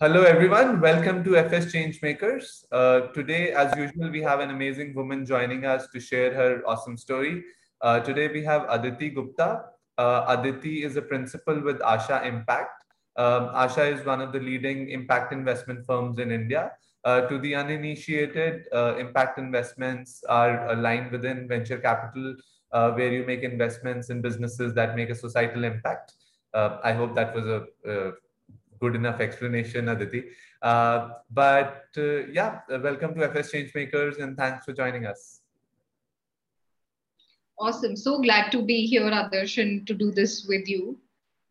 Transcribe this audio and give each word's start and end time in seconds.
Hello, 0.00 0.22
everyone. 0.22 0.80
Welcome 0.80 1.24
to 1.24 1.36
FS 1.36 1.72
Changemakers. 1.72 2.62
Uh, 2.70 3.08
today, 3.14 3.50
as 3.50 3.76
usual, 3.76 4.12
we 4.12 4.22
have 4.22 4.38
an 4.38 4.50
amazing 4.50 4.94
woman 4.94 5.26
joining 5.26 5.64
us 5.64 5.88
to 5.88 5.98
share 5.98 6.32
her 6.32 6.62
awesome 6.64 6.96
story. 6.96 7.42
Uh, 7.80 7.98
today, 7.98 8.28
we 8.28 8.44
have 8.44 8.64
Aditi 8.68 9.10
Gupta. 9.10 9.64
Uh, 9.98 10.24
Aditi 10.28 10.84
is 10.84 10.94
a 10.94 11.02
principal 11.02 11.60
with 11.60 11.80
Asha 11.80 12.24
Impact. 12.24 12.84
Um, 13.16 13.48
Asha 13.48 13.92
is 13.92 14.06
one 14.06 14.20
of 14.20 14.32
the 14.32 14.38
leading 14.38 14.88
impact 14.88 15.32
investment 15.32 15.84
firms 15.84 16.20
in 16.20 16.30
India. 16.30 16.70
Uh, 17.02 17.22
to 17.22 17.36
the 17.40 17.56
uninitiated, 17.56 18.66
uh, 18.72 18.94
impact 18.98 19.40
investments 19.40 20.22
are 20.28 20.68
aligned 20.68 21.10
within 21.10 21.48
venture 21.48 21.78
capital, 21.78 22.36
uh, 22.70 22.92
where 22.92 23.10
you 23.10 23.26
make 23.26 23.42
investments 23.42 24.10
in 24.10 24.20
businesses 24.20 24.72
that 24.74 24.94
make 24.94 25.10
a 25.10 25.14
societal 25.16 25.64
impact. 25.64 26.12
I 26.54 26.92
hope 26.92 27.16
that 27.16 27.34
was 27.34 27.46
a, 27.46 27.66
a 27.84 28.12
good 28.80 28.94
enough 28.94 29.20
explanation, 29.20 29.88
Aditi. 29.88 30.24
Uh, 30.62 31.10
but 31.30 31.86
uh, 31.96 32.26
yeah, 32.26 32.60
welcome 32.68 33.14
to 33.14 33.24
FS 33.24 33.52
Changemakers 33.52 34.20
and 34.20 34.36
thanks 34.36 34.64
for 34.64 34.72
joining 34.72 35.06
us. 35.06 35.40
Awesome. 37.58 37.96
So 37.96 38.20
glad 38.20 38.52
to 38.52 38.62
be 38.62 38.86
here, 38.86 39.02
Adarsh, 39.02 39.60
and 39.60 39.86
to 39.86 39.94
do 39.94 40.10
this 40.12 40.46
with 40.48 40.68
you. 40.68 40.98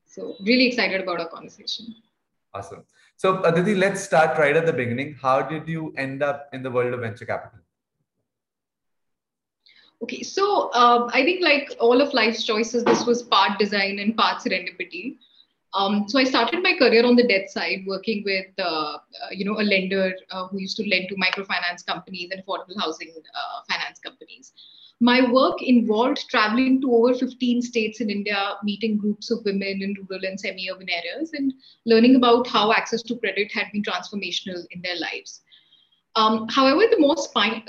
So 0.06 0.36
really 0.42 0.68
excited 0.68 1.02
about 1.02 1.20
our 1.20 1.28
conversation. 1.28 1.96
Awesome. 2.54 2.84
So 3.18 3.44
Aditi, 3.44 3.76
let's 3.76 4.02
start 4.02 4.38
right 4.38 4.56
at 4.56 4.66
the 4.66 4.74
beginning. 4.74 5.18
How 5.22 5.42
did 5.42 5.68
you 5.68 5.94
end 5.98 6.24
up 6.24 6.50
in 6.54 6.64
the 6.64 6.72
world 6.72 6.94
of 6.94 7.02
venture 7.02 7.26
capital? 7.26 7.60
Okay, 10.04 10.22
so 10.22 10.72
um, 10.74 11.10
I 11.12 11.24
think 11.24 11.42
like 11.42 11.76
all 11.80 12.02
of 12.02 12.14
life's 12.14 12.44
choices, 12.44 12.84
this 12.84 13.06
was 13.06 13.24
part 13.24 13.58
design 13.58 13.98
and 14.00 14.16
part 14.16 14.44
serendipity. 14.44 15.18
Um, 15.74 16.06
so 16.08 16.18
I 16.18 16.24
started 16.24 16.64
my 16.64 16.76
career 16.78 17.06
on 17.06 17.16
the 17.16 17.28
debt 17.28 17.50
side, 17.50 17.84
working 17.86 18.24
with 18.26 18.48
uh, 18.58 18.98
uh, 18.98 19.00
you 19.32 19.46
know 19.46 19.60
a 19.60 19.64
lender 19.64 20.14
uh, 20.32 20.48
who 20.48 20.60
used 20.60 20.78
to 20.78 20.90
lend 20.90 21.10
to 21.10 21.16
microfinance 21.16 21.86
companies 21.86 22.30
and 22.32 22.42
affordable 22.44 22.80
housing 22.80 23.10
uh, 23.10 23.62
finance 23.70 24.00
companies. 24.00 24.54
My 25.00 25.30
work 25.32 25.62
involved 25.62 26.28
traveling 26.28 26.82
to 26.82 26.92
over 26.92 27.14
15 27.14 27.62
states 27.62 28.02
in 28.02 28.10
India, 28.10 28.56
meeting 28.64 28.98
groups 28.98 29.30
of 29.30 29.46
women 29.46 29.84
in 29.84 29.96
rural 30.10 30.26
and 30.26 30.40
semi-urban 30.40 30.90
areas, 30.90 31.34
and 31.34 31.54
learning 31.86 32.16
about 32.16 32.48
how 32.48 32.72
access 32.72 33.04
to 33.04 33.16
credit 33.18 33.52
had 33.52 33.68
been 33.72 33.84
transformational 33.84 34.66
in 34.72 34.82
their 34.82 34.98
lives. 35.00 35.42
Um, 36.18 36.48
however, 36.50 36.82
the 36.90 37.00
more 37.00 37.16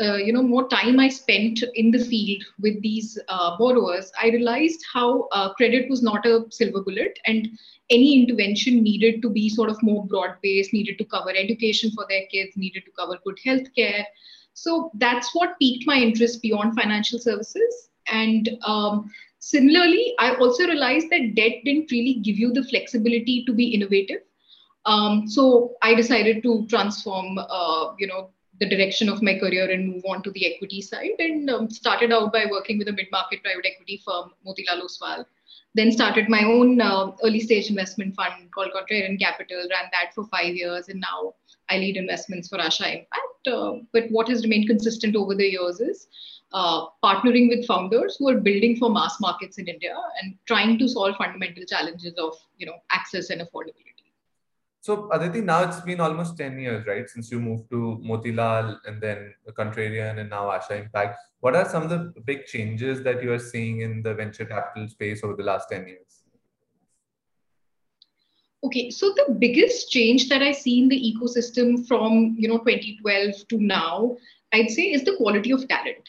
uh, 0.01 0.17
you 0.17 0.33
know, 0.33 0.43
more 0.43 0.69
time 0.69 0.99
I 0.99 1.09
spent 1.11 1.63
in 1.75 1.91
the 1.91 2.03
field 2.03 2.43
with 2.59 2.81
these 2.81 3.19
uh, 3.29 3.59
borrowers, 3.59 4.11
I 4.23 4.29
realized 4.29 4.83
how 4.91 5.29
uh, 5.33 5.53
credit 5.53 5.91
was 5.91 6.03
not 6.03 6.25
a 6.25 6.47
silver 6.49 6.83
bullet, 6.83 7.19
and 7.27 7.51
any 7.91 8.23
intervention 8.23 8.83
needed 8.83 9.21
to 9.21 9.29
be 9.29 9.51
sort 9.51 9.69
of 9.69 9.83
more 9.83 10.07
broad-based, 10.07 10.73
needed 10.73 10.97
to 10.97 11.05
cover 11.05 11.31
education 11.31 11.91
for 11.91 12.07
their 12.09 12.23
kids, 12.33 12.57
needed 12.57 12.85
to 12.87 12.91
cover 12.93 13.19
good 13.23 13.39
health 13.45 13.69
care. 13.77 14.07
So 14.55 14.91
that's 14.95 15.35
what 15.35 15.59
piqued 15.59 15.87
my 15.87 15.97
interest 15.97 16.41
beyond 16.41 16.75
financial 16.75 17.19
services. 17.19 17.91
And 18.11 18.49
um, 18.65 19.11
similarly, 19.41 20.15
I 20.19 20.35
also 20.37 20.65
realized 20.65 21.11
that 21.11 21.35
debt 21.35 21.53
didn't 21.67 21.91
really 21.91 22.15
give 22.15 22.39
you 22.39 22.55
the 22.55 22.65
flexibility 22.65 23.45
to 23.45 23.53
be 23.53 23.69
innovative. 23.75 24.23
Um, 24.87 25.29
so 25.29 25.77
I 25.83 25.95
decided 25.95 26.43
to 26.45 26.67
transform, 26.69 27.39
uh, 27.39 27.93
you 27.99 28.07
know, 28.07 28.31
the 28.61 28.69
direction 28.69 29.09
of 29.09 29.23
my 29.23 29.39
career 29.39 29.71
and 29.71 29.89
move 29.89 30.05
on 30.09 30.23
to 30.23 30.31
the 30.33 30.53
equity 30.53 30.81
side 30.83 31.19
and 31.19 31.49
um, 31.51 31.71
started 31.71 32.13
out 32.13 32.33
by 32.33 32.47
working 32.51 32.79
with 32.79 32.89
a 32.89 32.93
mid-market 32.93 33.43
private 33.43 33.67
equity 33.67 34.03
firm 34.05 34.33
motilal 34.47 34.85
oswal. 34.85 35.25
Then 35.75 35.93
started 35.93 36.29
my 36.29 36.45
own 36.45 36.81
uh, 36.81 37.13
early 37.23 37.41
stage 37.41 37.69
investment 37.69 38.15
fund 38.17 38.51
called 38.55 38.73
contrarian 38.75 39.19
capital 39.19 39.59
ran 39.71 39.91
that 39.93 40.15
for 40.15 40.25
five 40.27 40.55
years 40.55 40.89
and 40.89 41.01
now 41.01 41.35
i 41.71 41.79
lead 41.79 41.97
investments 41.97 42.49
for 42.49 42.59
asha 42.59 42.89
impact 42.95 43.49
uh, 43.53 43.73
but 43.93 44.11
what 44.11 44.29
has 44.29 44.43
remained 44.43 44.69
consistent 44.69 45.17
over 45.17 45.35
the 45.35 45.51
years 45.57 45.81
is 45.81 46.09
uh, 46.53 46.87
partnering 47.05 47.49
with 47.51 47.67
founders 47.67 48.17
who 48.19 48.29
are 48.29 48.41
building 48.49 48.77
for 48.77 48.91
mass 48.91 49.21
markets 49.21 49.59
in 49.59 49.69
india 49.69 49.97
and 50.21 50.35
trying 50.47 50.79
to 50.79 50.89
solve 50.89 51.17
fundamental 51.17 51.65
challenges 51.75 52.15
of 52.27 52.35
you 52.57 52.67
know 52.67 52.79
access 52.91 53.31
and 53.31 53.41
affordability 53.43 53.98
so 54.81 55.11
Aditi, 55.13 55.41
now 55.41 55.65
it's 55.65 55.81
been 55.81 56.01
almost 56.01 56.37
10 56.39 56.59
years, 56.59 56.87
right? 56.87 57.09
Since 57.09 57.31
you 57.31 57.41
moved 57.41 57.69
to 57.71 58.01
Motilal 58.05 58.79
and 58.87 59.03
then 59.03 59.35
Contrarian 59.51 60.19
and 60.19 60.31
now 60.31 60.45
Asha 60.47 60.81
Impact. 60.81 61.19
What 61.41 61.57
are 61.57 61.69
some 61.69 61.83
of 61.83 61.91
the 61.91 62.13
big 62.25 62.47
changes 62.47 63.03
that 63.03 63.23
you 63.23 63.33
are 63.33 63.39
seeing 63.39 63.81
in 63.81 64.03
the 64.03 64.15
venture 64.15 64.45
capital 64.45 64.89
space 64.89 65.25
over 65.25 65.35
the 65.35 65.43
last 65.43 65.69
10 65.71 65.89
years? 65.89 66.23
Okay, 68.65 68.91
so 68.91 69.13
the 69.15 69.35
biggest 69.39 69.91
change 69.91 70.29
that 70.29 70.43
I 70.43 70.53
see 70.53 70.81
in 70.81 70.89
the 70.89 71.15
ecosystem 71.15 71.87
from 71.87 72.35
you 72.37 72.49
know 72.49 72.59
2012 72.59 73.47
to 73.49 73.59
now, 73.59 74.17
I'd 74.53 74.71
say, 74.71 74.93
is 74.93 75.05
the 75.05 75.17
quality 75.17 75.53
of 75.53 75.69
talent. 75.69 76.09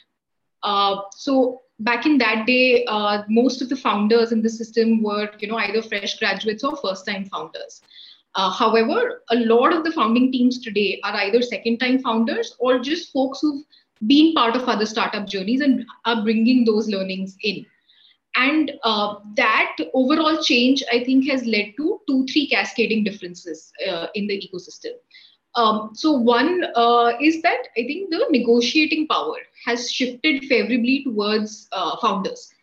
Uh, 0.64 1.02
so 1.12 1.62
back 1.80 2.08
in 2.08 2.18
that 2.18 2.48
day, 2.48 2.86
uh, 2.86 3.22
most 3.30 3.62
of 3.62 3.70
the 3.70 3.76
founders 3.76 4.32
in 4.32 4.42
the 4.42 4.50
system 4.50 5.04
were 5.04 5.30
you 5.40 5.48
know 5.48 5.58
either 5.58 5.84
fresh 5.84 6.18
graduates 6.18 6.64
or 6.64 6.76
first-time 6.78 7.26
founders. 7.26 7.82
Uh, 8.36 8.52
however, 8.52 9.24
a 9.32 9.36
lot 9.36 9.74
of 9.74 9.84
the 9.84 9.92
founding 9.92 10.32
teams 10.32 10.60
today 10.60 11.00
are 11.04 11.16
either 11.16 11.42
second 11.42 11.80
time 11.80 12.00
founders 12.00 12.56
or 12.60 12.80
just 12.80 13.12
folks 13.12 13.40
who've 13.42 13.64
been 14.08 14.34
part 14.34 14.56
of 14.56 14.64
other 14.64 14.86
startup 14.86 15.28
journeys 15.28 15.62
and 15.62 15.86
are 16.06 16.24
bringing 16.24 16.64
those 16.64 16.88
learnings 16.88 17.36
in. 17.44 17.66
And 18.36 18.72
uh, 18.84 19.16
that 19.36 19.76
overall 19.94 20.42
change, 20.42 20.84
I 20.92 21.04
think, 21.04 21.28
has 21.30 21.44
led 21.46 21.74
to 21.78 22.00
two, 22.08 22.26
three 22.32 22.48
cascading 22.48 23.04
differences 23.04 23.72
uh, 23.90 24.08
in 24.14 24.28
the 24.28 24.40
ecosystem. 24.40 24.92
Um, 25.56 25.90
so, 25.94 26.12
one 26.12 26.64
uh, 26.76 27.14
is 27.20 27.42
that 27.42 27.64
I 27.76 27.84
think 27.84 28.12
the 28.12 28.26
negotiating 28.30 29.08
power 29.08 29.38
has 29.66 29.92
shifted 29.92 30.46
favorably 30.46 31.04
towards 31.04 31.68
uh, 31.72 31.98
founders. 31.98 32.54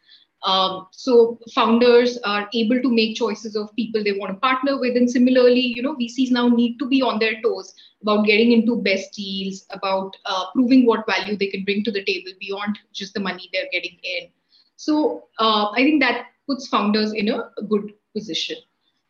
Um, 0.42 0.86
so 0.92 1.38
founders 1.54 2.18
are 2.18 2.48
able 2.54 2.80
to 2.80 2.94
make 2.94 3.16
choices 3.16 3.56
of 3.56 3.74
people 3.74 4.04
they 4.04 4.12
want 4.12 4.32
to 4.32 4.40
partner 4.40 4.78
with, 4.78 4.96
and 4.96 5.10
similarly, 5.10 5.72
you 5.74 5.82
know, 5.82 5.96
VCs 5.96 6.30
now 6.30 6.48
need 6.48 6.78
to 6.78 6.86
be 6.86 7.02
on 7.02 7.18
their 7.18 7.40
toes 7.42 7.74
about 8.02 8.26
getting 8.26 8.52
into 8.52 8.82
best 8.82 9.12
deals, 9.14 9.66
about 9.70 10.16
uh, 10.26 10.44
proving 10.52 10.86
what 10.86 11.06
value 11.06 11.36
they 11.36 11.48
can 11.48 11.64
bring 11.64 11.82
to 11.84 11.90
the 11.90 12.04
table 12.04 12.30
beyond 12.38 12.78
just 12.92 13.14
the 13.14 13.20
money 13.20 13.48
they're 13.52 13.68
getting 13.72 13.98
in. 14.02 14.28
So 14.76 15.24
uh, 15.38 15.70
I 15.70 15.82
think 15.82 16.02
that 16.02 16.26
puts 16.46 16.68
founders 16.68 17.12
in 17.12 17.28
a 17.28 17.50
good 17.68 17.94
position. 18.14 18.56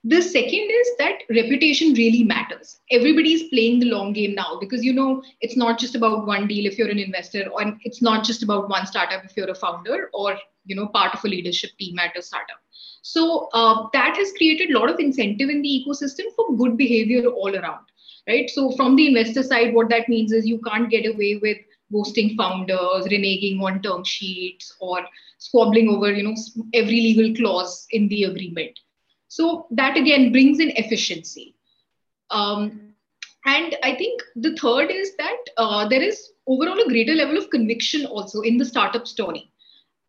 The 0.05 0.23
second 0.23 0.71
is 0.71 0.89
that 0.99 1.23
reputation 1.29 1.93
really 1.95 2.23
matters. 2.23 2.79
Everybody's 2.93 3.49
playing 3.49 3.81
the 3.81 3.87
long 3.87 4.13
game 4.13 4.37
now 4.37 4.57
because 4.61 4.85
you 4.85 4.93
know 4.93 5.21
it's 5.41 5.57
not 5.57 5.81
just 5.81 5.97
about 5.97 6.27
one 6.29 6.47
deal 6.47 6.65
if 6.65 6.79
you're 6.79 6.89
an 6.89 7.01
investor, 7.01 7.49
or 7.51 7.77
it's 7.83 8.01
not 8.01 8.25
just 8.25 8.45
about 8.45 8.69
one 8.69 8.87
startup 8.87 9.25
if 9.25 9.37
you're 9.37 9.51
a 9.51 9.55
founder, 9.55 10.09
or 10.15 10.39
you 10.67 10.77
know 10.77 10.89
part 10.89 11.15
of 11.15 11.25
a 11.25 11.29
leadership 11.29 11.71
team 11.79 11.99
at 11.99 12.17
a 12.17 12.23
startup. 12.23 12.61
So 13.03 13.49
uh, 13.53 13.89
that 13.93 14.17
has 14.17 14.33
created 14.37 14.71
a 14.71 14.79
lot 14.79 14.91
of 14.91 14.99
incentive 14.99 15.49
in 15.49 15.63
the 15.63 15.85
ecosystem 15.85 16.25
for 16.35 16.57
good 16.57 16.77
behavior 16.77 17.27
all 17.27 17.55
around, 17.55 17.87
right? 18.29 18.51
So 18.51 18.73
from 18.73 18.97
the 18.97 19.07
investor 19.07 19.43
side, 19.43 19.75
what 19.75 19.89
that 19.91 20.09
means 20.09 20.33
is 20.33 20.47
you 20.47 20.61
can't 20.61 20.91
get 20.91 21.07
away 21.07 21.39
with 21.41 21.59
ghosting 21.93 22.37
founders, 22.37 23.07
reneging 23.07 23.63
on 23.63 23.81
term 23.81 24.03
sheets, 24.05 24.75
or 24.81 25.01
squabbling 25.39 25.89
over 25.89 26.13
you 26.13 26.25
know 26.25 26.35
every 26.75 27.01
legal 27.01 27.35
clause 27.37 27.87
in 27.91 28.09
the 28.09 28.25
agreement 28.25 28.79
so 29.29 29.67
that 29.71 29.97
again 29.97 30.33
brings 30.33 30.61
in 30.61 30.71
efficiency. 30.77 31.55
Um, 32.31 32.95
and 33.45 33.77
I 33.83 33.95
think 33.95 34.23
the 34.35 34.57
third 34.57 34.91
is 34.91 35.15
that 35.17 35.37
uh, 35.57 35.87
there 35.89 36.03
is 36.03 36.33
overall 36.47 36.81
a 36.81 36.89
greater 36.89 37.15
level 37.15 37.37
of 37.37 37.51
conviction 37.51 38.07
also 38.07 38.41
in 38.41 38.57
the 38.57 38.65
startup 38.65 39.07
story. 39.07 39.51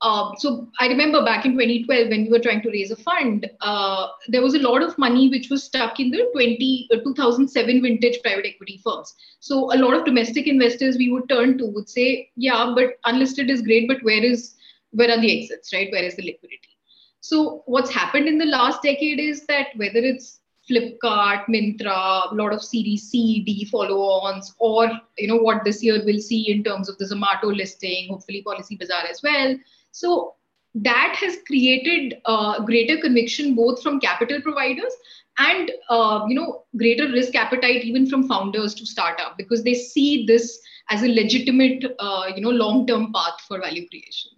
Uh, 0.02 0.32
so 0.38 0.68
I 0.80 0.88
remember 0.88 1.26
back 1.26 1.46
in 1.46 1.54
2012 1.54 2.10
when 2.10 2.24
we 2.24 2.30
were 2.30 2.40
trying 2.40 2.62
to 2.62 2.70
raise 2.70 2.92
a 2.92 2.96
fund, 2.96 3.50
uh, 3.62 4.08
there 4.28 4.44
was 4.44 4.54
a 4.54 4.60
lot 4.60 4.84
of 4.84 4.98
money 4.98 5.30
which 5.30 5.50
was 5.50 5.64
stuck 5.64 6.00
in 6.00 6.12
the 6.12 6.30
20, 6.34 6.90
uh, 6.94 6.98
2007 6.98 7.82
vintage 7.82 8.22
private 8.22 8.46
equity 8.46 8.80
firms. 8.84 9.16
So 9.40 9.74
a 9.74 9.78
lot 9.78 9.96
of 9.96 10.06
domestic 10.06 10.46
investors 10.46 10.98
we 10.98 11.12
would 11.12 11.28
turn 11.30 11.58
to 11.58 11.66
would 11.66 11.90
say, 11.90 12.30
yeah, 12.36 12.74
but 12.76 13.00
unlisted 13.06 13.50
is 13.50 13.64
great, 13.64 13.88
but 13.88 14.04
where 14.04 14.24
is 14.24 14.54
where 14.92 15.12
are 15.12 15.20
the 15.20 15.42
exits, 15.42 15.74
right? 15.74 15.92
Where 15.92 16.04
is 16.04 16.16
the 16.16 16.24
liquidity? 16.24 16.78
So 17.20 17.64
what's 17.66 17.92
happened 17.92 18.28
in 18.28 18.38
the 18.38 18.46
last 18.46 18.82
decade 18.84 19.20
is 19.20 19.46
that 19.48 19.68
whether 19.76 20.00
it's 20.00 20.40
Flipkart, 20.70 21.46
Myntra, 21.48 22.32
a 22.32 22.36
lot 22.36 22.54
of 22.54 22.64
Series 22.64 23.10
C, 23.10 23.42
D 23.42 23.66
follow-ons, 23.66 24.54
or 24.60 24.92
you 25.18 25.28
know 25.28 25.38
what 25.38 25.64
this 25.64 25.84
year 25.84 26.02
we'll 26.06 26.20
see 26.20 26.52
in 26.52 26.64
terms 26.64 26.90
of 26.90 26.98
the 26.98 27.06
Zomato 27.06 27.56
listing, 27.56 28.10
hopefully 28.10 28.42
Policy 28.44 28.76
Bazaar 28.76 29.06
as 29.10 29.22
well. 29.24 29.58
So 29.92 30.36
that 30.76 31.16
has 31.20 31.38
created 31.48 32.16
uh, 32.26 32.64
greater 32.64 32.98
conviction 33.00 33.56
both 33.56 33.82
from 33.82 34.00
capital 34.00 34.42
providers 34.42 34.94
and 35.40 35.72
uh, 35.90 36.26
you 36.28 36.36
know 36.36 36.64
greater 36.78 37.08
risk 37.12 37.36
appetite 37.36 37.84
even 37.84 38.08
from 38.08 38.28
founders 38.28 38.74
to 38.76 38.86
start 38.86 39.20
up 39.20 39.38
because 39.38 39.64
they 39.64 39.74
see 39.74 40.26
this 40.26 40.60
as 40.90 41.04
a 41.04 41.08
legitimate 41.08 41.84
uh, 42.00 42.32
you 42.36 42.42
know 42.42 42.50
long-term 42.50 43.12
path 43.14 43.40
for 43.48 43.60
value 43.60 43.88
creation. 43.90 44.32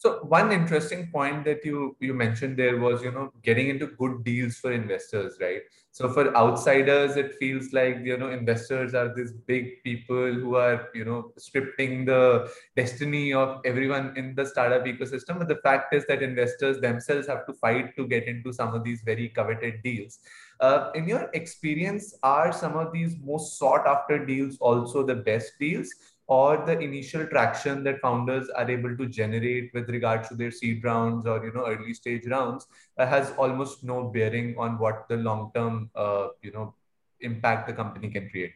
So 0.00 0.20
one 0.22 0.50
interesting 0.50 1.10
point 1.12 1.44
that 1.44 1.62
you 1.62 1.94
you 2.00 2.14
mentioned 2.14 2.56
there 2.56 2.78
was 2.78 3.02
you 3.02 3.10
know 3.12 3.30
getting 3.42 3.68
into 3.68 3.88
good 4.02 4.24
deals 4.24 4.56
for 4.56 4.72
investors, 4.72 5.36
right? 5.42 5.60
So 5.92 6.08
for 6.08 6.34
outsiders, 6.34 7.18
it 7.18 7.34
feels 7.34 7.74
like 7.74 7.98
you 8.02 8.16
know 8.16 8.30
investors 8.30 8.94
are 8.94 9.14
these 9.14 9.32
big 9.32 9.82
people 9.84 10.32
who 10.32 10.54
are 10.54 10.88
you 10.94 11.04
know 11.04 11.34
scripting 11.38 12.06
the 12.06 12.50
destiny 12.78 13.34
of 13.34 13.60
everyone 13.66 14.14
in 14.16 14.34
the 14.34 14.46
startup 14.46 14.86
ecosystem. 14.86 15.38
But 15.38 15.48
the 15.48 15.60
fact 15.68 15.92
is 15.92 16.06
that 16.06 16.22
investors 16.22 16.80
themselves 16.80 17.26
have 17.26 17.44
to 17.44 17.52
fight 17.52 17.94
to 17.98 18.06
get 18.06 18.26
into 18.26 18.54
some 18.54 18.74
of 18.74 18.82
these 18.82 19.02
very 19.02 19.28
coveted 19.28 19.82
deals. 19.82 20.20
Uh, 20.60 20.90
in 20.94 21.06
your 21.08 21.28
experience, 21.34 22.14
are 22.22 22.52
some 22.52 22.74
of 22.74 22.90
these 22.90 23.16
most 23.22 23.58
sought 23.58 23.86
after 23.86 24.24
deals 24.24 24.56
also 24.60 25.04
the 25.04 25.16
best 25.16 25.52
deals? 25.60 25.92
Or 26.30 26.64
the 26.64 26.78
initial 26.78 27.26
traction 27.26 27.82
that 27.82 28.00
founders 28.00 28.48
are 28.50 28.70
able 28.70 28.96
to 28.96 29.06
generate 29.06 29.74
with 29.74 29.90
regards 29.90 30.28
to 30.28 30.36
their 30.36 30.52
seed 30.52 30.84
rounds 30.84 31.26
or 31.26 31.44
you 31.44 31.52
know 31.52 31.66
early 31.66 31.92
stage 31.92 32.26
rounds 32.28 32.68
uh, 32.98 33.06
has 33.06 33.32
almost 33.32 33.82
no 33.82 34.04
bearing 34.16 34.54
on 34.56 34.78
what 34.78 35.08
the 35.08 35.16
long 35.16 35.50
term 35.56 35.90
uh, 35.96 36.28
you 36.40 36.52
know 36.52 36.72
impact 37.20 37.66
the 37.66 37.72
company 37.72 38.08
can 38.08 38.30
create. 38.30 38.52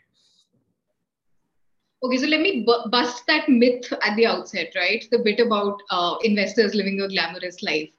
Okay 2.04 2.18
so 2.18 2.26
let 2.26 2.40
me 2.40 2.64
bu- 2.64 2.88
bust 2.90 3.26
that 3.26 3.48
myth 3.48 3.92
at 4.02 4.14
the 4.16 4.26
outset 4.26 4.72
right? 4.76 5.04
The 5.10 5.18
bit 5.18 5.40
about 5.40 5.82
uh, 5.90 6.14
investors 6.22 6.74
living 6.76 7.00
a 7.00 7.08
glamorous 7.08 7.62
life. 7.62 7.90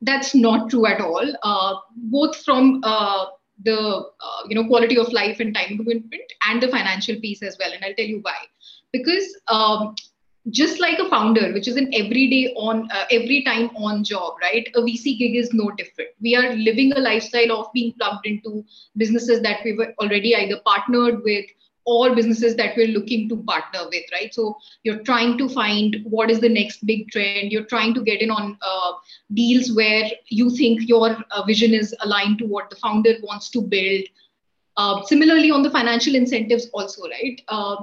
That's 0.00 0.34
not 0.34 0.70
true 0.70 0.86
at 0.86 1.00
all. 1.00 1.26
Uh, 1.42 1.74
both 1.96 2.36
from 2.44 2.82
uh, 2.84 3.26
the 3.64 3.78
uh, 3.78 4.42
you 4.48 4.54
know 4.54 4.68
quality 4.68 4.96
of 4.96 5.12
life 5.12 5.40
and 5.40 5.54
time 5.54 5.76
commitment 5.76 6.32
and 6.48 6.62
the 6.62 6.68
financial 6.68 7.18
piece 7.20 7.42
as 7.42 7.56
well 7.58 7.72
and 7.72 7.84
i'll 7.84 7.94
tell 7.94 8.06
you 8.06 8.18
why 8.22 8.34
because 8.94 9.36
um, 9.48 9.94
just 10.50 10.78
like 10.78 10.98
a 10.98 11.08
founder 11.08 11.52
which 11.52 11.68
is 11.68 11.76
an 11.76 11.90
everyday 11.94 12.52
on 12.54 12.88
uh, 12.90 13.04
every 13.10 13.42
time 13.42 13.70
on 13.76 14.04
job 14.04 14.34
right? 14.42 14.68
A 14.74 14.80
vc 14.80 15.18
gig 15.18 15.36
is 15.36 15.52
no 15.52 15.70
different. 15.70 16.10
We 16.20 16.36
are 16.36 16.54
living 16.54 16.92
a 16.92 17.00
lifestyle 17.00 17.52
of 17.52 17.72
being 17.72 17.92
plugged 17.98 18.26
into 18.26 18.64
businesses 18.96 19.40
that 19.42 19.60
we 19.64 19.72
were 19.72 19.92
already 19.98 20.36
either 20.36 20.60
partnered 20.64 21.22
with 21.24 21.46
or 21.86 22.14
businesses 22.14 22.56
that 22.56 22.76
we're 22.76 22.88
looking 22.88 23.28
to 23.28 23.36
partner 23.44 23.80
with 23.90 24.04
right? 24.12 24.34
So 24.34 24.56
you're 24.82 25.02
trying 25.02 25.38
to 25.38 25.48
find 25.48 25.98
what 26.04 26.30
is 26.30 26.40
the 26.40 26.48
next 26.48 26.86
big 26.86 27.10
trend. 27.10 27.52
You're 27.52 27.66
trying 27.66 27.94
to 27.94 28.02
get 28.02 28.22
in 28.22 28.30
on 28.30 28.58
uh, 28.62 28.92
deals 29.32 29.72
where 29.72 30.10
you 30.28 30.50
think 30.50 30.88
your 30.88 31.16
uh, 31.30 31.42
vision 31.44 31.74
is 31.74 31.94
aligned 32.00 32.38
to 32.38 32.46
what 32.46 32.70
the 32.70 32.76
founder 32.76 33.14
wants 33.22 33.50
to 33.50 33.62
build. 33.62 34.04
Uh, 34.76 35.02
similarly 35.04 35.50
on 35.50 35.62
the 35.62 35.70
financial 35.70 36.14
incentives 36.14 36.68
also 36.72 37.02
right? 37.08 37.40
Uh, 37.48 37.76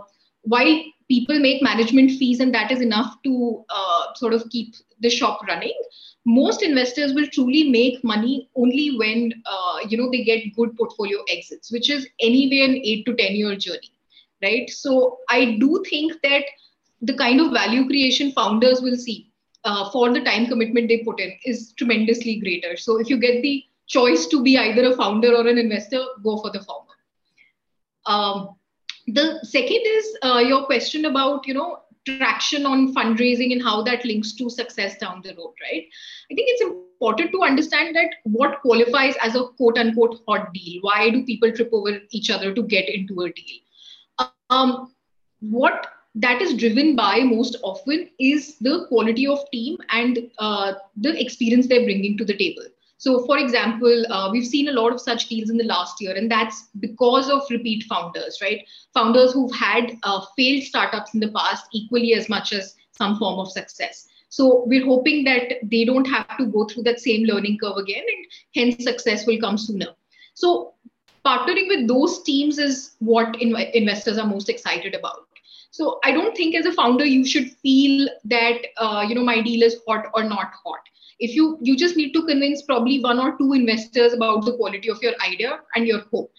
while 0.43 0.83
people 1.11 1.39
make 1.45 1.61
management 1.67 2.11
fees 2.19 2.39
and 2.39 2.53
that 2.57 2.71
is 2.71 2.81
enough 2.81 3.15
to 3.23 3.63
uh, 3.69 4.13
sort 4.15 4.33
of 4.33 4.49
keep 4.49 4.75
the 4.99 5.09
shop 5.09 5.41
running. 5.47 5.77
Most 6.25 6.61
investors 6.63 7.13
will 7.13 7.27
truly 7.33 7.63
make 7.69 8.03
money 8.03 8.49
only 8.55 8.97
when 8.97 9.33
uh, 9.45 9.79
you 9.87 9.97
know 9.97 10.09
they 10.11 10.23
get 10.23 10.55
good 10.55 10.75
portfolio 10.77 11.23
exits 11.37 11.71
which 11.71 11.89
is 11.89 12.07
anyway 12.19 12.61
an 12.67 12.75
8 12.75 13.05
to 13.07 13.15
10 13.15 13.35
year 13.35 13.55
journey 13.55 13.91
right? 14.43 14.69
So 14.69 15.19
i 15.29 15.39
do 15.63 15.83
think 15.89 16.13
that 16.23 16.43
the 17.01 17.17
kind 17.17 17.41
of 17.41 17.51
value 17.51 17.85
creation 17.87 18.31
founders 18.31 18.81
will 18.81 18.95
see 18.95 19.31
uh, 19.63 19.89
for 19.91 20.13
the 20.13 20.21
time 20.21 20.47
commitment 20.47 20.87
they 20.87 20.99
put 20.99 21.19
in 21.19 21.35
is 21.45 21.73
tremendously 21.73 22.39
greater. 22.39 22.77
So 22.77 22.99
if 22.99 23.09
you 23.09 23.17
get 23.17 23.41
the 23.41 23.63
choice 23.87 24.27
to 24.27 24.41
be 24.41 24.57
either 24.57 24.91
a 24.91 24.95
founder 24.95 25.35
or 25.35 25.47
an 25.47 25.57
investor 25.57 26.03
go 26.23 26.37
for 26.41 26.51
the 26.51 26.61
former. 26.61 26.95
Um, 28.05 28.55
the 29.07 29.39
second 29.43 29.81
is 29.83 30.17
uh, 30.23 30.43
your 30.45 30.65
question 30.65 31.05
about 31.05 31.47
you 31.47 31.53
know 31.53 31.79
traction 32.05 32.65
on 32.65 32.93
fundraising 32.95 33.51
and 33.51 33.61
how 33.61 33.83
that 33.83 34.03
links 34.05 34.33
to 34.33 34.49
success 34.49 34.97
down 34.97 35.21
the 35.23 35.35
road 35.35 35.53
right? 35.61 35.85
I 36.31 36.35
think 36.35 36.47
it's 36.49 36.61
important 36.61 37.31
to 37.31 37.43
understand 37.43 37.95
that 37.95 38.09
what 38.23 38.61
qualifies 38.61 39.15
as 39.21 39.35
a 39.35 39.47
quote 39.57 39.77
unquote 39.77 40.21
hot 40.27 40.53
deal. 40.53 40.81
Why 40.81 41.09
do 41.09 41.25
people 41.25 41.51
trip 41.51 41.69
over 41.71 41.99
each 42.11 42.29
other 42.29 42.53
to 42.53 42.63
get 42.63 42.89
into 42.89 43.21
a 43.21 43.31
deal? 43.31 44.29
Um, 44.49 44.93
what 45.39 45.87
that 46.15 46.41
is 46.41 46.55
driven 46.55 46.95
by 46.95 47.19
most 47.19 47.57
often 47.63 48.09
is 48.19 48.57
the 48.59 48.85
quality 48.87 49.27
of 49.27 49.39
team 49.51 49.77
and 49.89 50.29
uh, 50.39 50.73
the 50.97 51.19
experience 51.19 51.67
they're 51.67 51.85
bringing 51.85 52.17
to 52.17 52.25
the 52.25 52.35
table 52.35 52.63
so, 53.01 53.25
for 53.25 53.39
example, 53.39 54.05
uh, 54.11 54.29
we've 54.31 54.45
seen 54.45 54.67
a 54.67 54.73
lot 54.73 54.93
of 54.93 55.01
such 55.01 55.27
deals 55.27 55.49
in 55.49 55.57
the 55.57 55.63
last 55.63 55.99
year, 55.99 56.13
and 56.15 56.29
that's 56.29 56.67
because 56.79 57.31
of 57.31 57.41
repeat 57.49 57.83
founders, 57.85 58.37
right? 58.43 58.61
Founders 58.93 59.33
who've 59.33 59.51
had 59.51 59.93
uh, 60.03 60.23
failed 60.37 60.61
startups 60.61 61.15
in 61.15 61.19
the 61.19 61.31
past 61.31 61.65
equally 61.73 62.13
as 62.13 62.29
much 62.29 62.53
as 62.53 62.75
some 62.91 63.17
form 63.17 63.39
of 63.39 63.51
success. 63.51 64.07
So, 64.29 64.65
we're 64.67 64.85
hoping 64.85 65.23
that 65.23 65.53
they 65.63 65.83
don't 65.83 66.05
have 66.05 66.37
to 66.37 66.45
go 66.45 66.65
through 66.65 66.83
that 66.83 66.99
same 66.99 67.25
learning 67.25 67.57
curve 67.57 67.77
again, 67.77 68.03
and 68.07 68.25
hence 68.53 68.83
success 68.83 69.25
will 69.25 69.39
come 69.39 69.57
sooner. 69.57 69.87
So, 70.35 70.75
partnering 71.25 71.69
with 71.69 71.87
those 71.87 72.21
teams 72.21 72.59
is 72.59 72.97
what 72.99 73.35
in- 73.41 73.55
investors 73.73 74.19
are 74.19 74.27
most 74.27 74.47
excited 74.47 74.93
about. 74.93 75.27
So, 75.71 75.99
I 76.03 76.11
don't 76.11 76.35
think 76.35 76.55
as 76.55 76.65
a 76.65 76.73
founder 76.73 77.05
you 77.05 77.25
should 77.25 77.51
feel 77.63 78.09
that 78.25 78.61
uh, 78.77 79.05
you 79.07 79.15
know 79.15 79.23
my 79.23 79.41
deal 79.41 79.63
is 79.63 79.77
hot 79.87 80.05
or 80.13 80.23
not 80.23 80.51
hot 80.63 80.79
if 81.19 81.35
you 81.35 81.57
you 81.61 81.77
just 81.77 81.95
need 81.95 82.13
to 82.13 82.25
convince 82.25 82.63
probably 82.63 82.99
one 82.99 83.19
or 83.19 83.37
two 83.37 83.53
investors 83.53 84.13
about 84.13 84.43
the 84.45 84.55
quality 84.57 84.89
of 84.89 85.01
your 85.01 85.13
idea 85.25 85.59
and 85.75 85.87
your 85.87 86.01
hope 86.11 86.31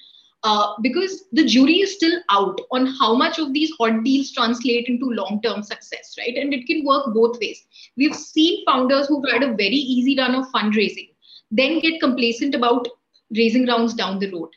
uh, 0.45 0.75
because 0.83 1.25
the 1.33 1.45
jury 1.45 1.81
is 1.81 1.95
still 1.95 2.21
out 2.31 2.61
on 2.73 2.87
how 2.87 3.15
much 3.15 3.39
of 3.39 3.53
these 3.53 3.73
hot 3.79 4.03
deals 4.03 4.33
translate 4.33 4.89
into 4.89 5.11
long-term 5.11 5.63
success, 5.63 6.17
right? 6.19 6.37
And 6.37 6.53
it 6.53 6.67
can 6.67 6.85
work 6.85 7.15
both 7.15 7.39
ways. 7.39 7.65
We've 7.97 8.17
seen 8.17 8.65
founders 8.67 9.07
who've 9.07 9.31
had 9.31 9.45
a 9.45 9.55
very 9.55 9.83
easy 9.95 10.19
run 10.19 10.35
of 10.35 10.47
fundraising, 10.53 11.11
then 11.53 11.79
get 11.79 12.01
complacent 12.01 12.57
about 12.57 12.89
raising 13.37 13.67
rounds 13.67 13.95
down 13.95 14.19
the 14.19 14.31
road 14.33 14.49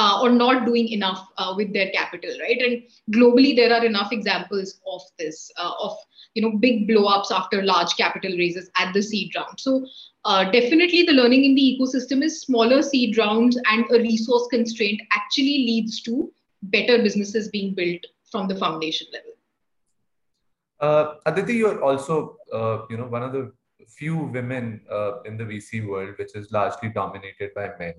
uh, 0.00 0.20
or 0.22 0.30
not 0.30 0.64
doing 0.64 0.88
enough 0.88 1.28
uh, 1.36 1.52
with 1.56 1.72
their 1.74 1.90
capital, 1.90 2.30
right? 2.40 2.60
And 2.66 2.82
globally, 3.14 3.54
there 3.54 3.72
are 3.74 3.84
enough 3.84 4.12
examples 4.12 4.80
of 4.90 5.02
this, 5.18 5.50
uh, 5.58 5.72
of 5.78 5.96
you 6.34 6.42
know 6.42 6.56
big 6.56 6.86
blow 6.88 7.04
ups 7.04 7.30
after 7.30 7.62
large 7.62 7.94
capital 7.96 8.36
raises 8.42 8.70
at 8.76 8.94
the 8.94 9.02
seed 9.02 9.34
round. 9.36 9.60
So 9.60 9.86
uh, 10.24 10.44
definitely 10.50 11.02
the 11.02 11.12
learning 11.12 11.44
in 11.44 11.54
the 11.54 11.66
ecosystem 11.72 12.22
is 12.22 12.40
smaller 12.40 12.82
seed 12.82 13.18
rounds 13.18 13.60
and 13.66 13.84
a 13.90 13.98
resource 13.98 14.46
constraint 14.50 15.02
actually 15.12 15.58
leads 15.70 16.00
to 16.02 16.32
better 16.62 17.02
businesses 17.02 17.48
being 17.48 17.74
built 17.74 18.06
from 18.30 18.48
the 18.48 18.56
foundation 18.56 19.06
level. 19.12 19.32
Uh, 20.80 21.14
aditi 21.26 21.56
you're 21.56 21.82
also 21.84 22.38
uh, 22.54 22.86
you 22.88 22.96
know 22.96 23.08
one 23.16 23.22
of 23.22 23.32
the 23.32 23.52
few 23.98 24.16
women 24.16 24.80
in 25.26 25.36
the 25.36 25.44
vc 25.44 25.86
world 25.86 26.14
which 26.16 26.34
is 26.40 26.50
largely 26.52 26.88
dominated 26.88 27.50
by 27.54 27.64
men 27.78 27.94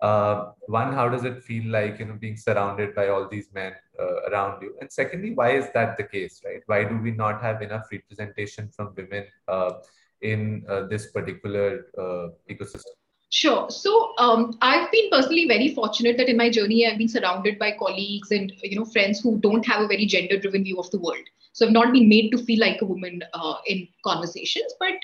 uh, 0.00 0.52
one 0.66 0.92
how 0.92 1.08
does 1.08 1.24
it 1.24 1.42
feel 1.42 1.64
like 1.70 1.98
you 1.98 2.04
know 2.04 2.14
being 2.14 2.36
surrounded 2.36 2.94
by 2.94 3.08
all 3.08 3.28
these 3.28 3.48
men 3.52 3.72
uh, 3.98 4.30
around 4.30 4.62
you 4.62 4.74
and 4.80 4.90
secondly 4.92 5.34
why 5.34 5.50
is 5.50 5.66
that 5.74 5.96
the 5.96 6.04
case 6.04 6.40
right 6.44 6.62
why 6.66 6.84
do 6.84 6.96
we 6.98 7.10
not 7.10 7.42
have 7.42 7.62
enough 7.62 7.86
representation 7.90 8.68
from 8.68 8.94
women 8.96 9.24
uh, 9.48 9.72
in 10.22 10.64
uh, 10.68 10.82
this 10.86 11.10
particular 11.10 11.86
uh, 11.98 12.28
ecosystem 12.50 12.94
Sure. 13.30 13.68
So 13.68 14.14
um, 14.16 14.56
I've 14.62 14.90
been 14.90 15.10
personally 15.10 15.46
very 15.46 15.74
fortunate 15.74 16.16
that 16.16 16.30
in 16.30 16.38
my 16.38 16.48
journey 16.48 16.86
I've 16.86 16.96
been 16.96 17.10
surrounded 17.10 17.58
by 17.58 17.72
colleagues 17.72 18.30
and 18.30 18.50
you 18.62 18.78
know 18.78 18.86
friends 18.86 19.20
who 19.20 19.38
don't 19.40 19.66
have 19.66 19.82
a 19.82 19.86
very 19.86 20.06
gender-driven 20.06 20.64
view 20.64 20.78
of 20.78 20.90
the 20.92 20.98
world. 20.98 21.26
So 21.52 21.66
I've 21.66 21.72
not 21.72 21.92
been 21.92 22.08
made 22.08 22.30
to 22.30 22.38
feel 22.38 22.58
like 22.58 22.80
a 22.80 22.86
woman 22.86 23.22
uh, 23.34 23.56
in 23.66 23.86
conversations, 24.02 24.72
but 24.80 24.94